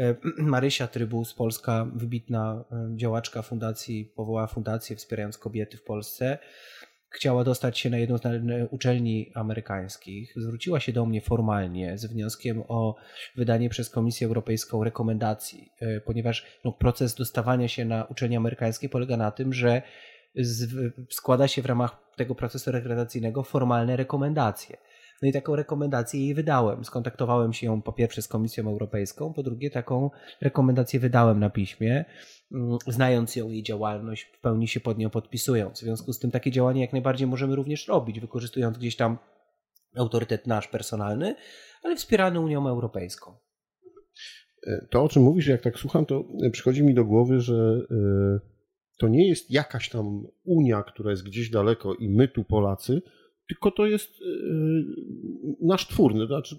e, 0.00 0.14
Marysia 0.54 0.86
Trybus, 0.86 1.34
polska 1.34 1.90
wybitna 1.94 2.64
e, 2.72 2.96
działaczka 2.96 3.42
fundacji, 3.42 4.12
powołała 4.16 4.46
fundację 4.46 4.96
wspierając 4.96 5.38
kobiety 5.38 5.76
w 5.76 5.82
Polsce 5.82 6.38
chciała 7.14 7.44
dostać 7.44 7.78
się 7.78 7.90
na 7.90 7.98
jedną 7.98 8.18
z 8.18 8.22
uczelni 8.70 9.30
amerykańskich, 9.34 10.32
zwróciła 10.36 10.80
się 10.80 10.92
do 10.92 11.06
mnie 11.06 11.20
formalnie 11.20 11.98
z 11.98 12.06
wnioskiem 12.06 12.62
o 12.68 12.96
wydanie 13.36 13.68
przez 13.68 13.90
Komisję 13.90 14.26
Europejską 14.26 14.84
rekomendacji, 14.84 15.72
e, 15.80 16.00
ponieważ 16.00 16.46
no, 16.64 16.72
proces 16.72 17.14
dostawania 17.14 17.68
się 17.68 17.84
na 17.84 18.04
uczelnie 18.04 18.36
amerykańskie 18.36 18.88
polega 18.88 19.16
na 19.16 19.30
tym, 19.30 19.52
że 19.52 19.82
składa 21.10 21.48
się 21.48 21.62
w 21.62 21.66
ramach 21.66 21.96
tego 22.16 22.34
procesu 22.34 22.72
rekrutacyjnego 22.72 23.42
formalne 23.42 23.96
rekomendacje. 23.96 24.76
No 25.22 25.28
i 25.28 25.32
taką 25.32 25.56
rekomendację 25.56 26.20
jej 26.20 26.34
wydałem. 26.34 26.84
Skontaktowałem 26.84 27.52
się 27.52 27.66
ją 27.66 27.82
po 27.82 27.92
pierwsze 27.92 28.22
z 28.22 28.28
Komisją 28.28 28.68
Europejską, 28.68 29.32
po 29.32 29.42
drugie 29.42 29.70
taką 29.70 30.10
rekomendację 30.40 31.00
wydałem 31.00 31.40
na 31.40 31.50
piśmie, 31.50 32.04
mm, 32.52 32.78
znając 32.86 33.36
ją 33.36 33.48
jej 33.48 33.62
działalność, 33.62 34.24
w 34.24 34.40
pełni 34.40 34.68
się 34.68 34.80
pod 34.80 34.98
nią 34.98 35.10
podpisując. 35.10 35.78
W 35.78 35.82
związku 35.82 36.12
z 36.12 36.18
tym 36.18 36.30
takie 36.30 36.50
działania 36.50 36.80
jak 36.80 36.92
najbardziej 36.92 37.26
możemy 37.26 37.56
również 37.56 37.88
robić, 37.88 38.20
wykorzystując 38.20 38.78
gdzieś 38.78 38.96
tam 38.96 39.18
autorytet 39.96 40.46
nasz 40.46 40.68
personalny, 40.68 41.34
ale 41.82 41.96
wspierany 41.96 42.40
Unią 42.40 42.68
Europejską. 42.68 43.34
To, 44.90 45.02
o 45.02 45.08
czym 45.08 45.22
mówisz, 45.22 45.46
jak 45.46 45.62
tak 45.62 45.78
słucham, 45.78 46.06
to 46.06 46.24
przychodzi 46.52 46.82
mi 46.82 46.94
do 46.94 47.04
głowy, 47.04 47.40
że 47.40 47.80
e, 47.90 48.54
to 48.98 49.08
nie 49.08 49.28
jest 49.28 49.50
jakaś 49.50 49.88
tam 49.88 50.26
Unia, 50.44 50.82
która 50.82 51.10
jest 51.10 51.24
gdzieś 51.24 51.50
daleko 51.50 51.94
i 51.94 52.08
my 52.08 52.28
tu 52.28 52.44
Polacy, 52.44 53.02
tylko 53.48 53.70
to 53.70 53.86
jest 53.86 54.10
e, 54.10 54.24
nasz 55.60 55.88
twór, 55.88 56.12
to 56.12 56.26
znaczy 56.26 56.56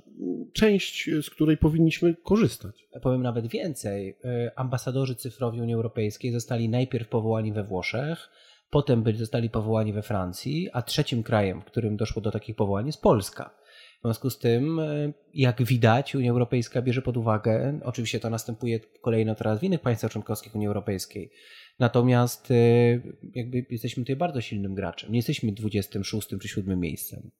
część, 0.53 1.09
z 1.21 1.29
której 1.29 1.57
powinniśmy 1.57 2.15
korzystać. 2.23 2.87
Powiem 3.01 3.21
nawet 3.21 3.47
więcej. 3.47 4.17
E, 4.23 4.51
ambasadorzy 4.55 5.15
cyfrowi 5.15 5.61
Unii 5.61 5.75
Europejskiej 5.75 6.31
zostali 6.31 6.69
najpierw 6.69 7.09
powołani 7.09 7.53
we 7.53 7.63
Włoszech, 7.63 8.29
potem 8.69 9.03
byli, 9.03 9.17
zostali 9.17 9.49
powołani 9.49 9.93
we 9.93 10.01
Francji, 10.01 10.69
a 10.73 10.81
trzecim 10.81 11.23
krajem, 11.23 11.61
w 11.61 11.65
którym 11.65 11.97
doszło 11.97 12.21
do 12.21 12.31
takich 12.31 12.55
powołań 12.55 12.85
jest 12.85 13.01
Polska. 13.01 13.55
W 13.99 14.07
związku 14.07 14.29
z 14.29 14.39
tym, 14.39 14.79
e, 14.79 15.13
jak 15.33 15.63
widać, 15.63 16.15
Unia 16.15 16.31
Europejska 16.31 16.81
bierze 16.81 17.01
pod 17.01 17.17
uwagę, 17.17 17.79
oczywiście 17.83 18.19
to 18.19 18.29
następuje 18.29 18.79
kolejno 19.01 19.35
teraz 19.35 19.59
w 19.59 19.63
innych 19.63 19.81
państwach 19.81 20.11
członkowskich 20.11 20.55
Unii 20.55 20.67
Europejskiej, 20.67 21.31
Natomiast 21.79 22.51
y, 22.51 23.17
jakby 23.33 23.65
jesteśmy 23.69 24.03
tutaj 24.03 24.15
bardzo 24.15 24.41
silnym 24.41 24.75
graczem. 24.75 25.11
Nie 25.11 25.17
jesteśmy 25.17 25.51
26 25.51 26.27
czy 26.41 26.47
7 26.47 26.79
miejscem. 26.79 27.31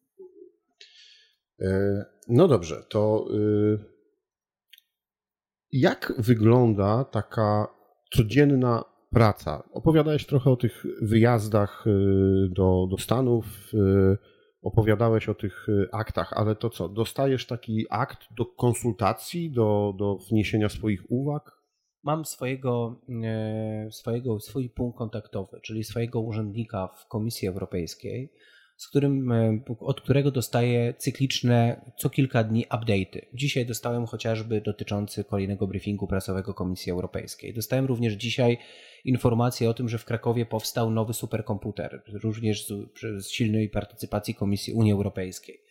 E, 1.62 2.06
no 2.28 2.48
dobrze, 2.48 2.84
to 2.90 3.28
y, 3.34 3.80
jak 5.72 6.14
wygląda 6.18 7.04
taka 7.04 7.68
codzienna 8.12 8.84
praca? 9.10 9.64
Opowiadałeś 9.72 10.26
trochę 10.26 10.52
o 10.52 10.56
tych 10.56 10.84
wyjazdach 11.02 11.88
y, 11.88 12.50
do, 12.50 12.88
do 12.92 12.98
Stanów, 12.98 13.46
opowiadałeś 14.62 15.30
o 15.30 15.36
tych 15.36 15.68
aktach, 15.92 16.34
ale 16.34 16.56
to 16.56 16.70
co? 16.70 16.90
Dostajesz 16.90 17.48
taki 17.48 17.86
akt 17.90 18.20
do 18.38 18.46
konsultacji, 18.46 19.52
do, 19.52 19.94
do 19.98 20.18
wniesienia 20.30 20.70
swoich 20.70 21.12
uwag? 21.12 21.55
Mam 22.06 22.26
swojego, 22.26 23.02
e, 23.24 23.88
swojego, 23.92 24.40
swój 24.40 24.70
punkt 24.70 24.98
kontaktowy, 24.98 25.60
czyli 25.62 25.84
swojego 25.84 26.20
urzędnika 26.20 26.88
w 26.88 27.08
Komisji 27.08 27.48
Europejskiej, 27.48 28.30
z 28.78 28.88
którym, 28.88 29.32
e, 29.32 29.60
od 29.80 30.02
którego 30.02 30.32
dostaję 30.32 30.94
cykliczne 30.94 31.82
co 31.98 32.10
kilka 32.10 32.44
dni 32.44 32.66
update'y. 32.66 33.22
Dzisiaj 33.34 33.66
dostałem 33.66 34.06
chociażby 34.06 34.62
dotyczący 34.62 35.24
kolejnego 35.24 35.68
briefingu 35.68 36.08
prasowego 36.08 36.54
Komisji 36.54 36.92
Europejskiej. 36.92 37.54
Dostałem 37.54 37.86
również 37.86 38.14
dzisiaj 38.14 38.58
informację 39.06 39.70
o 39.70 39.74
tym, 39.74 39.90
że 39.90 39.98
w 39.98 40.06
Krakowie 40.06 40.46
powstał 40.46 40.92
nowy 40.92 41.14
superkomputer, 41.14 42.04
również 42.24 42.68
z, 42.68 42.74
z 43.26 43.30
silnej 43.30 43.70
partycypacji 43.70 44.36
Komisji 44.36 44.74
Unii 44.74 44.92
Europejskiej. 44.92 45.65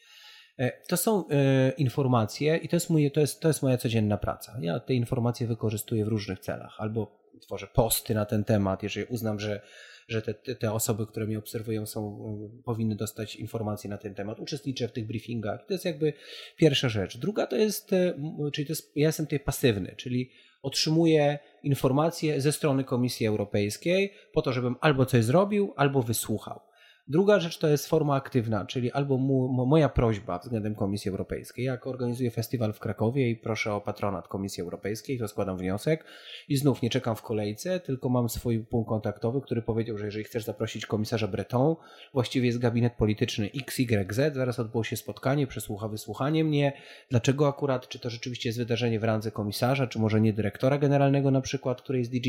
E, 0.59 0.73
to 0.87 0.97
są 0.97 1.29
e, 1.29 1.71
informacje 1.71 2.57
i 2.57 2.69
to 2.69 2.77
jest, 2.77 2.91
mój, 2.91 3.11
to, 3.11 3.21
jest, 3.21 3.41
to 3.41 3.49
jest 3.49 3.63
moja 3.63 3.77
codzienna 3.77 4.17
praca. 4.17 4.57
Ja 4.61 4.81
te 4.81 4.95
informacje 4.95 5.47
wykorzystuję 5.47 6.05
w 6.05 6.09
różnych 6.09 6.39
celach. 6.39 6.75
Albo 6.79 7.25
tworzę 7.41 7.67
posty 7.67 8.15
na 8.15 8.25
ten 8.25 8.45
temat, 8.45 8.83
jeżeli 8.83 9.07
uznam, 9.07 9.41
że, 9.41 9.61
że 10.09 10.23
te, 10.23 10.35
te 10.35 10.73
osoby, 10.73 11.07
które 11.07 11.27
mnie 11.27 11.39
obserwują, 11.39 11.87
są, 11.87 12.19
powinny 12.65 12.97
dostać 12.97 13.37
informacje 13.37 13.91
na 13.91 13.99
ten 13.99 14.15
temat. 14.15 14.41
Uczestniczę 14.41 14.89
w 14.89 14.93
tych 14.93 15.07
briefingach. 15.07 15.67
To 15.67 15.75
jest 15.75 15.85
jakby 15.85 16.13
pierwsza 16.57 16.89
rzecz. 16.89 17.19
Druga 17.19 17.47
to 17.47 17.57
jest, 17.57 17.93
e, 17.93 18.15
czyli 18.53 18.67
to 18.67 18.73
jest, 18.73 18.97
ja 18.97 19.07
jestem 19.07 19.27
tutaj 19.27 19.41
pasywny, 19.41 19.95
czyli 19.97 20.31
otrzymuję 20.63 21.39
informacje 21.63 22.41
ze 22.41 22.53
strony 22.53 22.85
Komisji 22.85 23.27
Europejskiej 23.27 24.13
po 24.33 24.43
to, 24.43 24.53
żebym 24.53 24.77
albo 24.81 25.07
coś 25.07 25.25
zrobił, 25.25 25.73
albo 25.77 26.03
wysłuchał. 26.03 26.61
Druga 27.09 27.41
rzecz 27.41 27.59
to 27.59 27.69
jest 27.69 27.87
forma 27.87 28.15
aktywna, 28.15 28.67
czyli 28.67 28.93
albo 28.93 29.17
mu, 29.17 29.67
moja 29.67 29.89
prośba 29.89 30.39
względem 30.39 30.75
Komisji 30.75 31.11
Europejskiej. 31.11 31.65
Jak 31.65 31.87
organizuję 31.87 32.31
festiwal 32.31 32.73
w 32.73 32.79
Krakowie 32.79 33.31
i 33.31 33.37
proszę 33.37 33.75
o 33.75 33.81
patronat 33.81 34.29
Komisji 34.29 34.63
Europejskiej, 34.63 35.19
to 35.19 35.29
składam 35.29 35.57
wniosek 35.57 36.05
i 36.49 36.57
znów 36.57 36.83
nie 36.83 36.91
czekam 36.91 37.17
w 37.17 37.23
kolejce, 37.23 37.81
tylko 37.81 38.09
mam 38.09 38.29
swój 38.29 38.65
punkt 38.65 38.89
kontaktowy, 38.89 39.41
który 39.41 39.63
powiedział, 39.63 39.99
że 39.99 40.05
jeżeli 40.05 40.25
chcesz 40.25 40.45
zaprosić 40.45 40.87
komisarza 40.87 41.29
Breton, 41.29 41.77
właściwie 42.13 42.47
jest 42.47 42.59
gabinet 42.59 42.93
polityczny 42.93 43.51
XYZ, 43.69 44.35
zaraz 44.35 44.59
odbyło 44.59 44.85
się 44.85 44.97
spotkanie, 44.97 45.47
przesłucha 45.47 45.89
wysłuchanie 45.89 46.45
mnie, 46.45 46.73
dlaczego 47.11 47.49
akurat, 47.49 47.89
czy 47.89 47.99
to 47.99 48.11
rzeczywiście 48.11 48.49
jest 48.49 48.59
wydarzenie 48.59 49.01
w 49.01 49.05
randze 49.05 49.31
komisarza, 49.31 49.87
czy 49.87 49.99
może 49.99 50.21
nie 50.21 50.33
dyrektora 50.33 50.79
generalnego 50.79 51.31
na 51.31 51.41
przykład, 51.41 51.83
który 51.83 51.99
jest 51.99 52.11
DG 52.11 52.27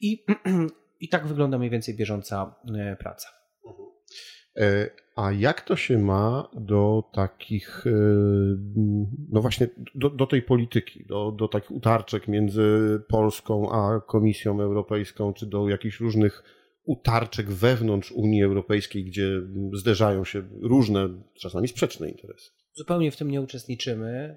i, 0.00 0.24
i 1.00 1.08
tak 1.08 1.26
wygląda 1.26 1.58
mniej 1.58 1.70
więcej 1.70 1.94
bieżąca 1.94 2.54
e, 2.78 2.96
praca. 2.96 3.45
A 5.16 5.32
jak 5.32 5.60
to 5.60 5.76
się 5.76 5.98
ma 5.98 6.48
do 6.54 7.04
takich, 7.12 7.84
no 9.32 9.40
właśnie, 9.40 9.68
do, 9.94 10.10
do 10.10 10.26
tej 10.26 10.42
polityki, 10.42 11.04
do, 11.06 11.32
do 11.32 11.48
takich 11.48 11.70
utarczek 11.70 12.28
między 12.28 12.62
Polską 13.08 13.72
a 13.72 14.00
Komisją 14.00 14.60
Europejską, 14.60 15.32
czy 15.32 15.46
do 15.46 15.68
jakichś 15.68 16.00
różnych 16.00 16.42
utarczek 16.84 17.50
wewnątrz 17.50 18.12
Unii 18.12 18.42
Europejskiej, 18.42 19.04
gdzie 19.04 19.42
zderzają 19.72 20.24
się 20.24 20.42
różne, 20.62 21.08
czasami 21.34 21.68
sprzeczne 21.68 22.10
interesy? 22.10 22.50
Zupełnie 22.74 23.10
w 23.10 23.16
tym 23.16 23.30
nie 23.30 23.40
uczestniczymy. 23.40 24.36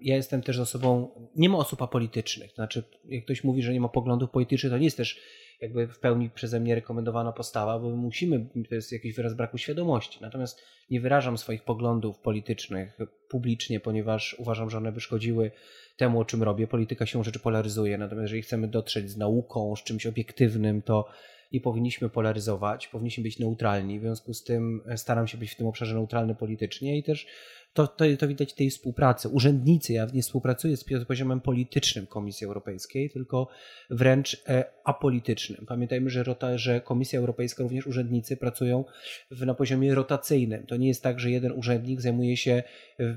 Ja 0.00 0.16
jestem 0.16 0.42
też 0.42 0.58
osobą, 0.58 1.10
nie 1.36 1.48
ma 1.48 1.58
osób 1.58 1.82
apolitycznych. 1.82 2.52
Znaczy, 2.52 2.82
jak 3.04 3.24
ktoś 3.24 3.44
mówi, 3.44 3.62
że 3.62 3.72
nie 3.72 3.80
ma 3.80 3.88
poglądów 3.88 4.30
politycznych, 4.30 4.72
to 4.72 4.78
nie 4.78 4.84
jest 4.84 4.96
też 4.96 5.20
jakby 5.64 5.88
w 5.88 5.98
pełni 5.98 6.30
przeze 6.30 6.60
mnie 6.60 6.74
rekomendowana 6.74 7.32
postawa, 7.32 7.78
bo 7.78 7.90
musimy, 7.90 8.46
to 8.68 8.74
jest 8.74 8.92
jakiś 8.92 9.14
wyraz 9.14 9.34
braku 9.34 9.58
świadomości. 9.58 10.18
Natomiast 10.22 10.62
nie 10.90 11.00
wyrażam 11.00 11.38
swoich 11.38 11.62
poglądów 11.62 12.18
politycznych 12.18 12.98
publicznie, 13.28 13.80
ponieważ 13.80 14.36
uważam, 14.38 14.70
że 14.70 14.78
one 14.78 14.92
by 14.92 15.00
szkodziły 15.00 15.50
temu, 15.96 16.20
o 16.20 16.24
czym 16.24 16.42
robię. 16.42 16.66
Polityka 16.66 17.06
się 17.06 17.24
rzeczy 17.24 17.38
polaryzuje, 17.38 17.98
natomiast 17.98 18.22
jeżeli 18.22 18.42
chcemy 18.42 18.68
dotrzeć 18.68 19.10
z 19.10 19.16
nauką, 19.16 19.76
z 19.76 19.82
czymś 19.82 20.06
obiektywnym, 20.06 20.82
to 20.82 21.08
nie 21.52 21.60
powinniśmy 21.60 22.08
polaryzować, 22.08 22.88
powinniśmy 22.88 23.22
być 23.22 23.38
neutralni. 23.38 23.98
W 23.98 24.02
związku 24.02 24.34
z 24.34 24.44
tym 24.44 24.82
staram 24.96 25.26
się 25.26 25.38
być 25.38 25.50
w 25.50 25.56
tym 25.56 25.66
obszarze 25.66 25.94
neutralny 25.94 26.34
politycznie 26.34 26.98
i 26.98 27.02
też 27.02 27.26
to, 27.74 27.86
to, 27.86 28.04
to 28.18 28.28
widać 28.28 28.52
tej 28.52 28.70
współpracy. 28.70 29.28
Urzędnicy, 29.28 29.92
ja 29.92 30.06
nie 30.14 30.22
współpracuję 30.22 30.76
z 30.76 30.84
poziomem 31.08 31.40
politycznym 31.40 32.06
Komisji 32.06 32.46
Europejskiej, 32.46 33.10
tylko 33.10 33.48
wręcz 33.90 34.42
e, 34.48 34.64
apolitycznym. 34.84 35.66
Pamiętajmy, 35.66 36.10
że, 36.10 36.22
rota, 36.22 36.58
że 36.58 36.80
Komisja 36.80 37.18
Europejska, 37.18 37.62
również 37.62 37.86
urzędnicy 37.86 38.36
pracują 38.36 38.84
w, 39.30 39.46
na 39.46 39.54
poziomie 39.54 39.94
rotacyjnym. 39.94 40.66
To 40.66 40.76
nie 40.76 40.88
jest 40.88 41.02
tak, 41.02 41.20
że 41.20 41.30
jeden 41.30 41.52
urzędnik 41.52 42.00
zajmuje 42.00 42.36
się, 42.36 42.62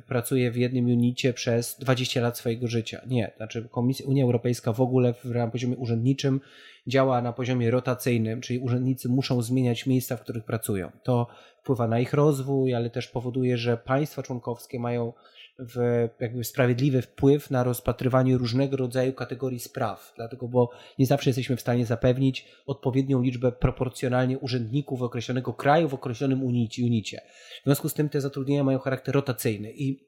pracuje 0.07 0.51
w 0.51 0.57
jednym 0.57 0.85
unicie 0.85 1.33
przez 1.33 1.77
20 1.79 2.21
lat 2.21 2.37
swojego 2.37 2.67
życia. 2.67 3.01
Nie, 3.07 3.31
znaczy 3.37 3.67
Komisja, 3.71 4.05
Unia 4.05 4.23
Europejska 4.23 4.73
w 4.73 4.81
ogóle 4.81 5.13
na 5.23 5.47
poziomie 5.47 5.77
urzędniczym 5.77 6.41
działa 6.88 7.22
na 7.22 7.34
poziomie 7.34 7.72
rotacyjnym, 7.72 8.41
czyli 8.41 8.60
urzędnicy 8.60 9.10
muszą 9.10 9.41
zmieniać 9.41 9.86
miejsca, 9.86 10.17
w 10.17 10.22
których 10.22 10.44
pracują. 10.44 10.91
To 11.03 11.27
wpływa 11.60 11.88
na 11.88 12.00
ich 12.00 12.13
rozwój, 12.13 12.74
ale 12.74 12.89
też 12.89 13.08
powoduje, 13.08 13.58
że 13.58 13.77
państwa 13.77 14.24
członkowskie 14.24 14.79
mają 14.79 15.13
w, 15.60 16.08
jakby 16.20 16.44
sprawiedliwy 16.44 17.01
wpływ 17.01 17.51
na 17.51 17.63
rozpatrywanie 17.63 18.38
różnego 18.38 18.77
rodzaju 18.77 19.13
kategorii 19.13 19.60
spraw, 19.60 20.13
dlatego 20.15 20.48
bo 20.48 20.70
nie 21.00 21.06
zawsze 21.06 21.29
jesteśmy 21.29 21.56
w 21.56 21.62
stanie 21.62 21.86
zapewnić 21.86 22.48
odpowiednią 22.65 23.22
liczbę 23.22 23.51
proporcjonalnie 23.51 24.39
urzędników 24.39 25.01
określonego 25.01 25.53
kraju 25.53 25.89
w 25.89 25.94
określonym 25.94 26.44
unicie. 26.44 27.22
W 27.62 27.63
związku 27.63 27.89
z 27.89 27.94
tym 27.94 28.10
te 28.10 28.22
zatrudnienia 28.22 28.63
mają 28.63 28.79
charakter 28.79 29.15
rotacyjny 29.15 29.72
i 29.72 30.08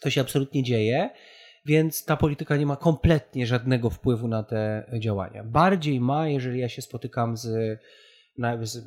to 0.00 0.10
się 0.10 0.20
absolutnie 0.20 0.62
dzieje 0.62 1.10
więc 1.64 2.04
ta 2.04 2.16
polityka 2.16 2.56
nie 2.56 2.66
ma 2.66 2.76
kompletnie 2.76 3.46
żadnego 3.46 3.90
wpływu 3.90 4.28
na 4.28 4.42
te 4.42 4.90
działania. 4.98 5.44
Bardziej 5.44 6.00
ma, 6.00 6.28
jeżeli 6.28 6.60
ja 6.60 6.68
się 6.68 6.82
spotykam 6.82 7.36
z 7.36 7.78
na, 8.38 8.66
z, 8.66 8.82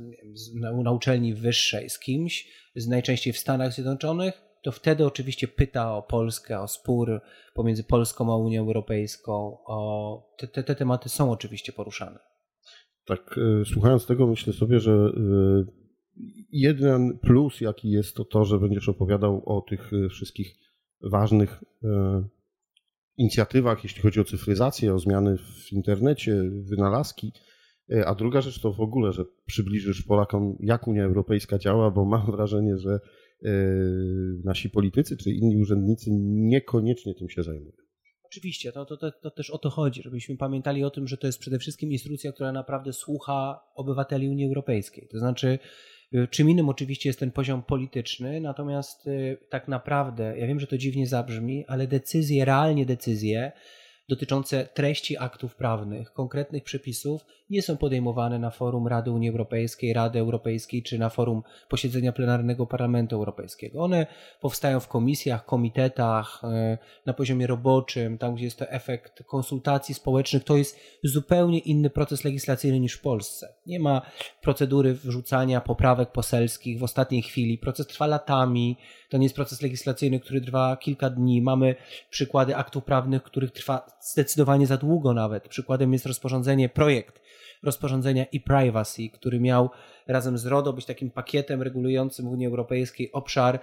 na, 0.84 0.92
uczelni 0.92 1.34
wyższej 1.34 1.90
z 1.90 2.00
kimś, 2.00 2.48
z 2.76 2.88
najczęściej 2.88 3.34
w 3.34 3.38
Stanach 3.38 3.74
Zjednoczonych, 3.74 4.42
to 4.64 4.72
wtedy 4.72 5.06
oczywiście 5.06 5.48
pyta 5.48 5.96
o 5.96 6.02
Polskę, 6.02 6.62
o 6.62 6.68
spór 6.68 7.22
pomiędzy 7.54 7.84
Polską 7.84 8.34
a 8.34 8.38
Unią 8.38 8.62
Europejską. 8.62 9.58
O, 9.66 10.36
te, 10.38 10.48
te, 10.48 10.64
te 10.64 10.76
tematy 10.76 11.10
są 11.10 11.32
oczywiście 11.32 11.74
poruszane. 11.74 12.20
Tak, 13.06 13.40
e, 13.62 13.66
słuchając 13.66 14.06
tego, 14.06 14.28
myślę 14.28 14.54
sobie, 14.54 14.80
że 14.80 14.92
e, 14.92 15.66
jeden 16.52 17.20
plus, 17.20 17.62
jaki 17.62 17.90
jest, 17.90 18.16
to 18.16 18.26
to, 18.26 18.46
że 18.46 18.60
będziesz 18.60 18.90
opowiadał 18.90 19.44
o 19.46 19.62
tych 19.62 19.92
e, 19.94 20.10
wszystkich 20.10 20.56
ważnych 21.02 21.64
inicjatywach, 23.18 23.84
jeśli 23.84 24.02
chodzi 24.02 24.20
o 24.20 24.24
cyfryzację, 24.24 24.94
o 24.94 25.00
zmiany 25.00 25.38
w 25.38 25.74
internecie, 25.74 26.44
wynalazki. 26.70 27.32
E, 27.94 28.06
a 28.06 28.16
druga 28.16 28.42
rzecz 28.42 28.62
to 28.62 28.74
w 28.74 28.82
ogóle, 28.82 29.14
że 29.14 29.26
przybliżysz 29.46 30.04
Polakom, 30.04 30.58
jak 30.60 30.88
Unia 30.88 31.04
Europejska 31.04 31.58
działa, 31.58 31.92
bo 31.92 32.06
mam 32.06 32.32
wrażenie, 32.32 32.78
że 32.78 33.00
e, 33.44 33.50
nasi 34.44 34.70
politycy 34.70 35.18
czy 35.18 35.32
inni 35.32 35.58
urzędnicy 35.58 36.10
niekoniecznie 36.30 37.14
tym 37.14 37.30
się 37.30 37.44
zajmują. 37.44 37.86
Oczywiście, 38.26 38.72
to, 38.72 38.86
to, 38.86 38.98
to, 38.98 39.12
to, 39.12 39.32
też 39.32 39.50
o 39.50 39.58
to 39.58 39.70
chodzi, 39.70 40.02
żebyśmy 40.04 40.38
pamiętali 40.38 40.84
o 40.84 40.90
tym, 40.90 41.08
że 41.08 41.18
to 41.18 41.28
jest 41.28 41.40
przede 41.40 41.60
wszystkim 41.60 41.92
instytucja, 41.92 42.32
która 42.32 42.52
naprawdę 42.52 42.94
słucha 42.94 43.62
obywateli 43.76 44.30
Unii 44.30 44.46
Europejskiej. 44.46 45.08
To 45.12 45.20
znaczy, 45.20 45.60
czym 46.30 46.50
innym 46.50 46.70
oczywiście 46.70 47.10
jest 47.10 47.20
ten 47.20 47.32
poziom 47.32 47.64
polityczny, 47.64 48.42
natomiast 48.42 49.08
y, 49.08 49.38
tak 49.50 49.68
naprawdę, 49.68 50.38
ja 50.38 50.48
wiem, 50.48 50.60
że 50.60 50.68
to 50.68 50.78
dziwnie 50.78 51.08
zabrzmi, 51.08 51.66
ale 51.68 51.88
decyzje, 51.88 52.46
realnie 52.46 52.86
decyzje 52.86 53.52
dotyczące 54.10 54.66
treści 54.74 55.18
aktów 55.18 55.56
prawnych, 55.56 56.14
konkretnych 56.14 56.64
przepisów 56.64 57.26
nie 57.50 57.62
są 57.62 57.78
podejmowane 57.78 58.40
na 58.40 58.50
forum 58.50 58.88
Rady 58.88 59.12
Unii 59.12 59.30
Europejskiej, 59.30 59.94
Rady 59.94 60.20
Europejskiej 60.20 60.84
czy 60.84 61.00
na 61.00 61.10
forum 61.10 61.44
posiedzenia 61.70 62.12
plenarnego 62.12 62.68
Parlamentu 62.68 63.16
Europejskiego. 63.16 63.84
One 63.84 64.08
powstają 64.42 64.80
w 64.80 64.88
komisjach, 64.88 65.46
komitetach, 65.46 66.42
e, 66.44 66.78
na 67.06 67.14
poziomie 67.14 67.48
roboczym, 67.48 68.18
tam 68.18 68.36
gdzie 68.36 68.46
jest 68.46 68.60
to 68.60 68.70
efekt 68.70 69.24
konsultacji 69.24 69.96
społecznych. 69.96 70.44
To 70.44 70.58
jest 70.58 70.80
zupełnie 71.04 71.60
inny 71.60 71.90
proces 71.90 72.24
legislacyjny 72.24 72.80
niż 72.80 72.94
w 72.94 73.02
Polsce. 73.02 73.54
Nie 73.66 73.80
ma 73.80 74.02
procedury 74.42 74.94
wrzucania 74.94 75.62
poprawek 75.62 76.12
poselskich 76.12 76.80
w 76.80 76.84
ostatniej 76.84 77.22
chwili. 77.22 77.58
Proces 77.58 77.88
trwa 77.88 78.08
latami. 78.08 78.78
To 79.10 79.18
nie 79.18 79.26
jest 79.26 79.36
proces 79.36 79.62
legislacyjny, 79.62 80.20
który 80.20 80.42
trwa 80.42 80.78
kilka 80.78 81.10
dni. 81.10 81.42
Mamy 81.42 81.76
przykłady 82.10 82.56
aktów 82.56 82.84
prawnych, 82.84 83.24
których 83.24 83.52
trwa 83.52 83.98
zdecydowanie 84.02 84.68
za 84.68 84.78
długo 84.78 85.14
nawet. 85.14 85.48
Przykładem 85.48 85.94
jest 85.94 86.06
rozporządzenie, 86.06 86.70
projekt 86.70 87.22
rozporządzenia 87.64 88.26
e-privacy, 88.34 89.10
który 89.10 89.40
miał 89.40 89.70
razem 90.08 90.38
z 90.38 90.46
RODO 90.46 90.74
być 90.74 90.86
takim 90.86 91.12
pakietem 91.12 91.62
regulującym 91.62 92.26
w 92.26 92.32
Unii 92.32 92.48
Europejskiej 92.48 93.12
obszar 93.12 93.60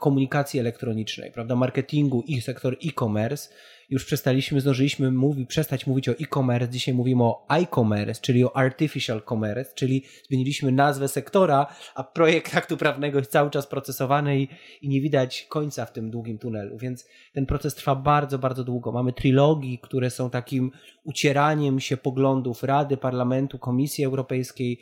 komunikacji 0.00 0.60
elektronicznej, 0.60 1.32
prawda, 1.32 1.56
marketingu 1.56 2.22
i 2.26 2.40
sektor 2.40 2.76
e-commerce. 2.86 3.48
Już 3.90 4.04
przestaliśmy, 4.04 4.60
zdążyliśmy 4.60 5.10
mówić, 5.10 5.48
przestać 5.48 5.86
mówić 5.86 6.08
o 6.08 6.12
e-commerce, 6.12 6.68
dzisiaj 6.68 6.94
mówimy 6.94 7.24
o 7.24 7.46
i-commerce, 7.60 8.20
czyli 8.20 8.44
o 8.44 8.56
artificial 8.56 9.22
commerce, 9.28 9.74
czyli 9.74 10.04
zmieniliśmy 10.28 10.72
nazwę 10.72 11.08
sektora, 11.08 11.66
a 11.94 12.04
projekt 12.04 12.56
aktu 12.56 12.76
prawnego 12.76 13.18
jest 13.18 13.30
cały 13.30 13.50
czas 13.50 13.66
procesowany 13.66 14.40
i, 14.40 14.48
i 14.82 14.88
nie 14.88 15.00
widać 15.00 15.46
końca 15.48 15.86
w 15.86 15.92
tym 15.92 16.10
długim 16.10 16.38
tunelu, 16.38 16.78
więc 16.78 17.06
ten 17.32 17.46
proces 17.46 17.74
trwa 17.74 17.94
bardzo, 17.94 18.38
bardzo 18.38 18.64
długo. 18.64 18.92
Mamy 18.92 19.12
trilogii, 19.12 19.78
które 19.82 20.10
są 20.10 20.30
takim 20.30 20.70
ucieraniem 21.04 21.80
się 21.80 21.96
poglądów 21.96 22.62
Rady, 22.62 22.96
Parlamentu, 22.96 23.58
Komisji 23.58 24.04
Europejskiej, 24.04 24.80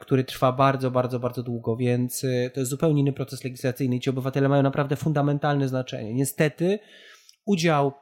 który 0.00 0.24
trwa 0.24 0.52
bardzo, 0.52 0.90
bardzo, 0.90 1.20
bardzo 1.20 1.42
długo, 1.42 1.76
więc 1.76 2.24
e, 2.24 2.50
to 2.50 2.60
jest 2.60 2.70
zupełnie 2.70 3.00
inny 3.00 3.12
proces 3.12 3.44
legislacyjny 3.44 3.96
i 3.96 4.00
ci 4.00 4.10
obywatele 4.10 4.48
mają 4.48 4.62
naprawdę 4.62 4.96
fundamentalne 4.96 5.68
znaczenie. 5.68 6.14
Niestety 6.14 6.78
udział 7.44 7.92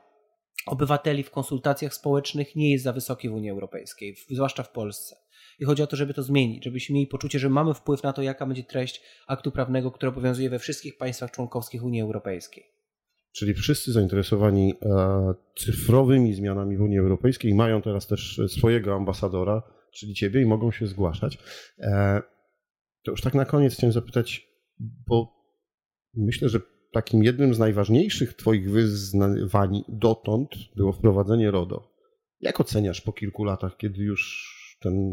obywateli 0.67 1.23
w 1.23 1.31
konsultacjach 1.31 1.95
społecznych 1.95 2.57
nie 2.57 2.73
jest 2.73 2.85
za 2.85 2.93
wysoki 2.93 3.29
w 3.29 3.35
Unii 3.35 3.51
Europejskiej, 3.51 4.17
zwłaszcza 4.31 4.63
w 4.63 4.71
Polsce. 4.71 5.17
I 5.59 5.65
chodzi 5.65 5.83
o 5.83 5.87
to, 5.87 5.97
żeby 5.97 6.15
to 6.15 6.23
zmienić, 6.23 6.65
żebyśmy 6.65 6.95
mieli 6.95 7.07
poczucie, 7.07 7.39
że 7.39 7.49
mamy 7.49 7.75
wpływ 7.75 8.03
na 8.03 8.13
to, 8.13 8.23
jaka 8.23 8.47
będzie 8.47 8.65
treść 8.65 9.03
aktu 9.27 9.51
prawnego, 9.51 9.91
który 9.91 10.11
obowiązuje 10.11 10.51
we 10.51 10.59
wszystkich 10.59 10.97
państwach 10.97 11.31
członkowskich 11.31 11.85
Unii 11.85 12.01
Europejskiej. 12.01 12.65
Czyli 13.33 13.55
wszyscy 13.55 13.93
zainteresowani 13.93 14.75
e, 14.83 15.35
cyfrowymi 15.57 16.35
zmianami 16.35 16.77
w 16.77 16.81
Unii 16.81 16.99
Europejskiej 16.99 17.55
mają 17.55 17.83
teraz 17.83 18.07
też 18.07 18.41
swojego 18.49 18.95
ambasadora, 18.95 19.63
czyli 19.99 20.15
ciebie, 20.15 20.43
i 20.43 20.47
mogą 20.47 20.73
się 20.73 20.87
zgłaszać. 20.87 21.39
E, 21.79 22.23
to 23.05 23.11
już 23.11 23.21
tak 23.21 23.35
na 23.35 23.45
koniec 23.45 23.75
chciałem 23.75 23.93
zapytać, 23.93 24.49
bo 24.79 25.35
myślę, 26.15 26.49
że 26.49 26.61
takim 26.93 27.25
jednym 27.25 27.55
z 27.55 27.59
najważniejszych 27.59 28.35
Twoich 28.35 28.71
wyzwań 28.71 29.83
dotąd 29.89 30.51
było 30.77 30.93
wprowadzenie 30.93 31.51
RODO. 31.51 31.95
Jak 32.41 32.61
oceniasz 32.61 33.01
po 33.01 33.13
kilku 33.13 33.45
latach, 33.45 33.77
kiedy 33.77 34.03
już 34.03 34.55
ten, 34.81 35.13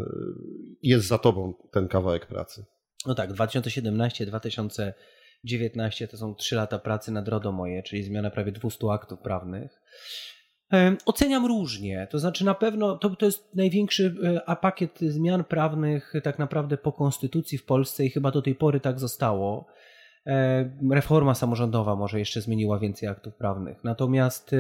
jest 0.82 1.08
za 1.08 1.18
Tobą 1.18 1.54
ten 1.72 1.88
kawałek 1.88 2.28
pracy? 2.28 2.66
No 3.06 3.16
tak, 3.16 3.34
2017-2019 3.34 6.08
to 6.08 6.18
są 6.18 6.36
trzy 6.36 6.56
lata 6.56 6.80
pracy 6.80 7.12
nad 7.12 7.28
RODO 7.28 7.52
moje, 7.52 7.84
czyli 7.84 8.04
zmiana 8.04 8.32
prawie 8.32 8.52
200 8.52 8.92
aktów 8.92 9.20
prawnych. 9.20 9.82
Oceniam 11.06 11.46
różnie, 11.46 12.08
to 12.12 12.20
znaczy 12.20 12.46
na 12.46 12.54
pewno 12.54 12.98
to, 12.98 13.10
to 13.10 13.26
jest 13.26 13.56
największy 13.56 14.16
e, 14.48 14.56
pakiet 14.56 15.00
zmian 15.00 15.44
prawnych 15.44 16.14
tak 16.24 16.40
naprawdę 16.40 16.78
po 16.78 16.92
konstytucji 16.92 17.58
w 17.58 17.66
Polsce 17.66 18.06
i 18.06 18.10
chyba 18.10 18.32
do 18.32 18.42
tej 18.42 18.56
pory 18.56 18.80
tak 18.80 19.00
zostało. 19.00 19.68
Reforma 20.92 21.36
samorządowa 21.36 21.96
może 21.96 22.20
jeszcze 22.20 22.42
zmieniła 22.42 22.80
więcej 22.80 23.10
aktów 23.10 23.36
prawnych. 23.36 23.84
Natomiast 23.84 24.52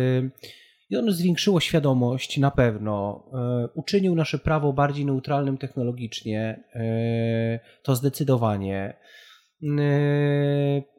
I 0.89 0.97
ono 0.97 1.11
zwiększyło 1.11 1.59
świadomość 1.59 2.37
na 2.37 2.51
pewno, 2.51 3.25
e, 3.33 3.67
uczynił 3.73 4.15
nasze 4.15 4.39
prawo 4.39 4.73
bardziej 4.73 5.05
neutralnym 5.05 5.57
technologicznie, 5.57 6.63
e, 6.75 7.59
to 7.83 7.95
zdecydowanie. 7.95 8.93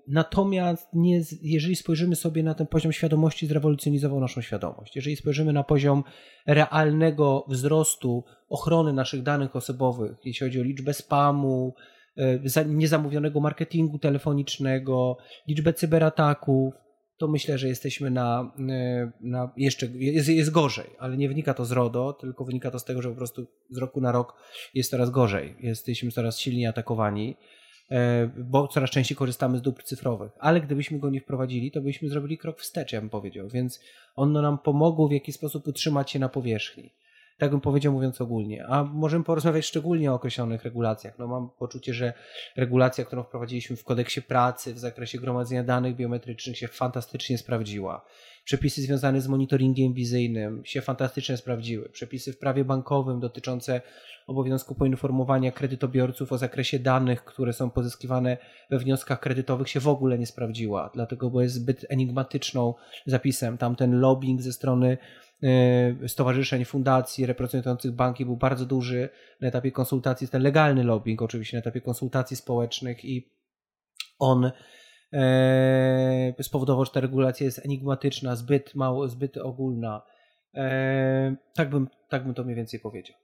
E, 0.09 0.12
natomiast 0.12 0.88
nie, 0.92 1.23
jeżeli 1.42 1.77
spojrzymy 1.77 2.16
sobie 2.16 2.42
na 2.42 2.55
ten 2.55 2.66
poziom 2.66 2.92
świadomości, 2.92 3.47
zrewolucjonizował 3.47 4.21
naszą 4.21 4.40
świadomość. 4.40 4.97
Jeżeli 4.97 5.16
spojrzymy 5.16 5.53
na 5.53 5.64
poziom 5.64 6.05
realnego 6.47 7.45
wzrostu 7.49 8.25
ochrony 8.49 8.92
naszych 8.92 9.23
danych 9.23 9.57
osobowych, 9.57 10.16
jeśli 10.25 10.47
chodzi 10.47 10.61
o 10.61 10.62
liczbę 10.62 10.95
spamu, 10.95 11.75
niezamówionego 12.66 13.40
marketingu 13.40 13.99
telefonicznego, 13.99 15.16
liczbę 15.49 15.73
cyberataków, 15.73 16.75
to 17.19 17.29
myślę, 17.29 17.59
że 17.59 17.69
jesteśmy 17.69 18.11
na, 18.11 18.55
e, 18.71 19.12
na 19.21 19.53
jeszcze, 19.57 19.87
jest, 19.87 20.29
jest 20.29 20.51
gorzej, 20.51 20.87
ale 20.99 21.16
nie 21.16 21.29
wynika 21.29 21.55
to 21.55 21.64
z 21.64 21.73
RODO, 21.73 22.12
tylko 22.12 22.45
wynika 22.45 22.71
to 22.71 22.79
z 22.79 22.85
tego, 22.85 23.03
że 23.03 23.09
po 23.09 23.16
prostu 23.16 23.47
z 23.71 23.79
roku 23.79 24.01
na 24.01 24.12
rok 24.12 24.35
jest 24.75 24.90
coraz 24.90 25.11
gorzej. 25.11 25.57
Jesteśmy 25.61 26.11
coraz 26.11 26.38
silniej 26.38 26.66
atakowani, 26.66 27.31
e, 27.31 27.66
bo 28.37 28.68
coraz 28.68 28.90
częściej 28.90 29.16
korzystamy 29.16 29.59
z 29.59 29.62
dóbr 29.62 29.83
cyfrowych. 29.83 30.33
Ale 30.38 30.61
gdybyśmy 30.61 30.99
go 30.99 31.11
nie 31.11 31.20
wprowadzili, 31.20 31.70
to 31.70 31.81
byśmy 31.81 32.09
zrobili 32.09 32.38
krok 32.38 32.61
wstecz, 32.61 32.92
ja 32.92 33.01
bym 33.01 33.11
powiedział. 33.11 33.49
Więc 33.49 33.81
ono 34.16 34.42
nam 34.42 34.59
pomogło 34.59 35.09
w 35.09 35.12
jakiś 35.12 35.35
sposób 35.35 35.66
utrzymać 35.66 36.11
się 36.11 36.18
na 36.18 36.29
powierzchni. 36.29 36.92
Tak 37.38 37.51
bym 37.51 37.61
powiedział, 37.61 37.92
mówiąc 37.92 38.20
ogólnie. 38.20 38.66
A 38.66 38.85
możemy 38.85 39.25
porozmawiać 39.25 39.66
szczególnie 39.66 40.12
o 40.12 40.14
określonych 40.14 40.64
regulacjach. 40.64 41.18
No, 41.18 41.27
mam 41.27 41.51
poczucie, 41.59 41.94
że 41.94 42.12
regulacja, 42.57 43.05
którą 43.05 43.22
wprowadziliśmy 43.22 43.77
w 43.77 43.85
kodeksie 43.85 44.22
pracy 44.22 44.75
w 44.75 44.79
zakresie 44.79 45.18
gromadzenia 45.18 45.64
danych 45.64 45.96
biometrycznych 45.96 46.59
się 46.59 46.68
fantastycznie 46.68 47.38
sprawdziła. 47.38 48.05
Przepisy 48.47 48.83
związane 48.83 49.21
z 49.21 49.29
monitoringiem 49.29 49.93
wizyjnym 49.93 50.63
się 50.65 50.81
fantastycznie 50.81 51.37
sprawdziły. 51.37 51.89
Przepisy 51.89 52.33
w 52.33 52.39
prawie 52.39 52.65
bankowym 52.65 53.21
dotyczące 53.21 53.81
obowiązku 54.27 54.75
poinformowania 54.75 55.53
kredytobiorców 55.53 56.33
o 56.33 56.39
zakresie 56.39 56.79
danych, 56.79 57.25
które 57.25 57.53
są 57.53 57.71
pozyskiwane 57.71 58.37
we 58.71 58.79
wnioskach 58.79 59.21
kredytowych 59.21 59.69
się 59.69 59.81
w 59.81 59.89
ogóle 59.89 60.19
nie 60.19 60.27
sprawdziła, 60.27 60.91
dlatego 60.95 61.31
bo 61.31 61.43
jest 61.43 61.55
zbyt 61.55 61.87
enigmatyczną 61.89 62.75
zapisem. 63.07 63.59
Tamten 63.59 64.01
lobbying 64.01 64.43
ze 64.43 64.53
strony 64.53 64.99
E, 65.43 66.09
stowarzyszeń, 66.09 66.65
fundacji 66.65 67.27
reprezentujących 67.27 67.93
banki 67.93 68.25
był 68.25 68.37
bardzo 68.37 68.67
duży 68.67 69.09
na 69.41 69.49
etapie 69.49 69.73
konsultacji, 69.73 70.29
ten 70.29 70.43
legalny 70.43 70.85
lobbying 70.85 71.23
oczywiście 71.23 71.57
na 71.57 71.59
etapie 71.61 71.81
konsultacji 71.81 72.37
społecznych 72.37 73.05
i 73.05 73.31
on 74.19 74.51
spowodował, 76.42 76.85
że 76.85 76.90
ta 76.90 77.01
regulacja 77.01 77.47
jest 77.47 77.64
enigmatyczna, 77.64 78.37
zbyt 78.37 78.75
mało, 78.75 79.09
zbyt 79.09 79.37
ogólna. 79.37 80.03
E, 80.55 81.37
tak, 81.55 81.71
bym, 81.71 81.88
tak 82.09 82.25
bym 82.25 82.35
to 82.35 82.45
mniej 82.45 82.57
więcej 82.57 82.81
powiedział. 82.81 83.16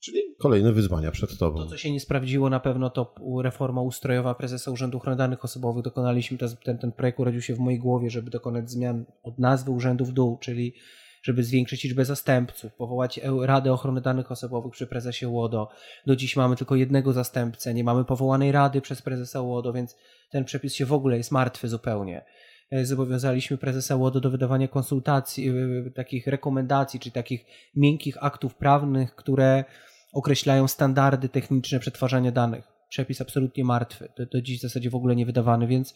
Czyli 0.00 0.20
kolejne 0.40 0.72
wyzwania 0.72 1.10
przed 1.10 1.38
Tobą. 1.38 1.58
To, 1.58 1.66
co 1.66 1.76
się 1.76 1.92
nie 1.92 2.00
sprawdziło, 2.00 2.50
na 2.50 2.60
pewno 2.60 2.90
to 2.90 3.14
reforma 3.42 3.82
ustrojowa 3.82 4.34
prezesa 4.34 4.70
Urzędu 4.70 4.98
Ochrony 4.98 5.16
Danych 5.16 5.44
Osobowych. 5.44 5.84
Dokonaliśmy, 5.84 6.38
ten, 6.64 6.78
ten 6.78 6.92
projekt 6.92 7.20
urodził 7.20 7.42
się 7.42 7.54
w 7.54 7.58
mojej 7.58 7.78
głowie, 7.78 8.10
żeby 8.10 8.30
dokonać 8.30 8.70
zmian 8.70 9.04
od 9.22 9.38
nazwy 9.38 9.70
urzędu 9.70 10.04
w 10.04 10.12
dół, 10.12 10.38
czyli 10.38 10.74
żeby 11.22 11.44
zwiększyć 11.44 11.84
liczbę 11.84 12.04
zastępców, 12.04 12.74
powołać 12.74 13.20
Radę 13.40 13.72
Ochrony 13.72 14.00
Danych 14.00 14.32
Osobowych 14.32 14.72
przy 14.72 14.86
prezesie 14.86 15.28
łodo. 15.28 15.68
Do 16.06 16.16
dziś 16.16 16.36
mamy 16.36 16.56
tylko 16.56 16.76
jednego 16.76 17.12
zastępcę, 17.12 17.74
nie 17.74 17.84
mamy 17.84 18.04
powołanej 18.04 18.52
rady 18.52 18.80
przez 18.80 19.02
prezesa 19.02 19.40
łodo, 19.40 19.72
więc 19.72 19.96
ten 20.30 20.44
przepis 20.44 20.74
się 20.74 20.86
w 20.86 20.92
ogóle 20.92 21.16
jest 21.16 21.32
martwy 21.32 21.68
zupełnie. 21.68 22.24
E, 22.70 22.86
zobowiązaliśmy 22.86 23.58
prezesa 23.58 23.96
łodo 23.96 24.20
do 24.20 24.30
wydawania 24.30 24.68
konsultacji, 24.68 25.48
e, 25.48 25.90
takich 25.90 26.26
rekomendacji, 26.26 27.00
czy 27.00 27.10
takich 27.10 27.44
miękkich 27.76 28.24
aktów 28.24 28.54
prawnych, 28.54 29.14
które 29.14 29.64
określają 30.12 30.68
standardy 30.68 31.28
techniczne 31.28 31.80
przetwarzania 31.80 32.32
danych. 32.32 32.64
Przepis 32.88 33.20
absolutnie 33.20 33.64
martwy, 33.64 34.08
do, 34.18 34.26
do 34.26 34.42
dziś 34.42 34.58
w 34.58 34.62
zasadzie 34.62 34.90
w 34.90 34.94
ogóle 34.94 35.16
nie 35.16 35.26
wydawany, 35.26 35.66
więc 35.66 35.94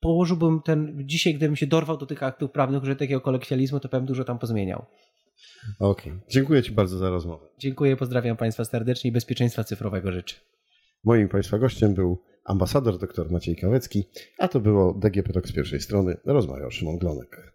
położyłbym 0.00 0.62
ten, 0.62 1.02
dzisiaj 1.06 1.34
gdybym 1.34 1.56
się 1.56 1.66
dorwał 1.66 1.96
do 1.96 2.06
tych 2.06 2.22
aktów 2.22 2.50
prawnych, 2.50 2.84
że 2.84 2.96
takiego 2.96 3.20
kolekwializmu, 3.20 3.80
to 3.80 3.88
pewnie 3.88 4.06
dużo 4.06 4.24
tam 4.24 4.38
pozmieniał. 4.38 4.84
Okej, 5.80 6.12
okay. 6.12 6.24
dziękuję 6.30 6.62
Ci 6.62 6.72
bardzo 6.72 6.98
za 6.98 7.10
rozmowę. 7.10 7.46
Dziękuję, 7.58 7.96
pozdrawiam 7.96 8.36
Państwa 8.36 8.64
serdecznie 8.64 9.10
i 9.10 9.12
bezpieczeństwa 9.12 9.64
cyfrowego 9.64 10.12
życzę. 10.12 10.36
Moim 11.04 11.28
Państwa 11.28 11.58
gościem 11.58 11.94
był 11.94 12.22
ambasador 12.44 12.98
dr 12.98 13.30
Maciej 13.30 13.56
Kałecki, 13.56 14.04
a 14.38 14.48
to 14.48 14.60
było 14.60 14.94
DGP 14.94 15.32
Talk 15.32 15.48
z 15.48 15.52
pierwszej 15.52 15.80
strony. 15.80 16.16
Rozmawiał 16.24 16.70
Szymon 16.70 16.98
Glonek. 16.98 17.54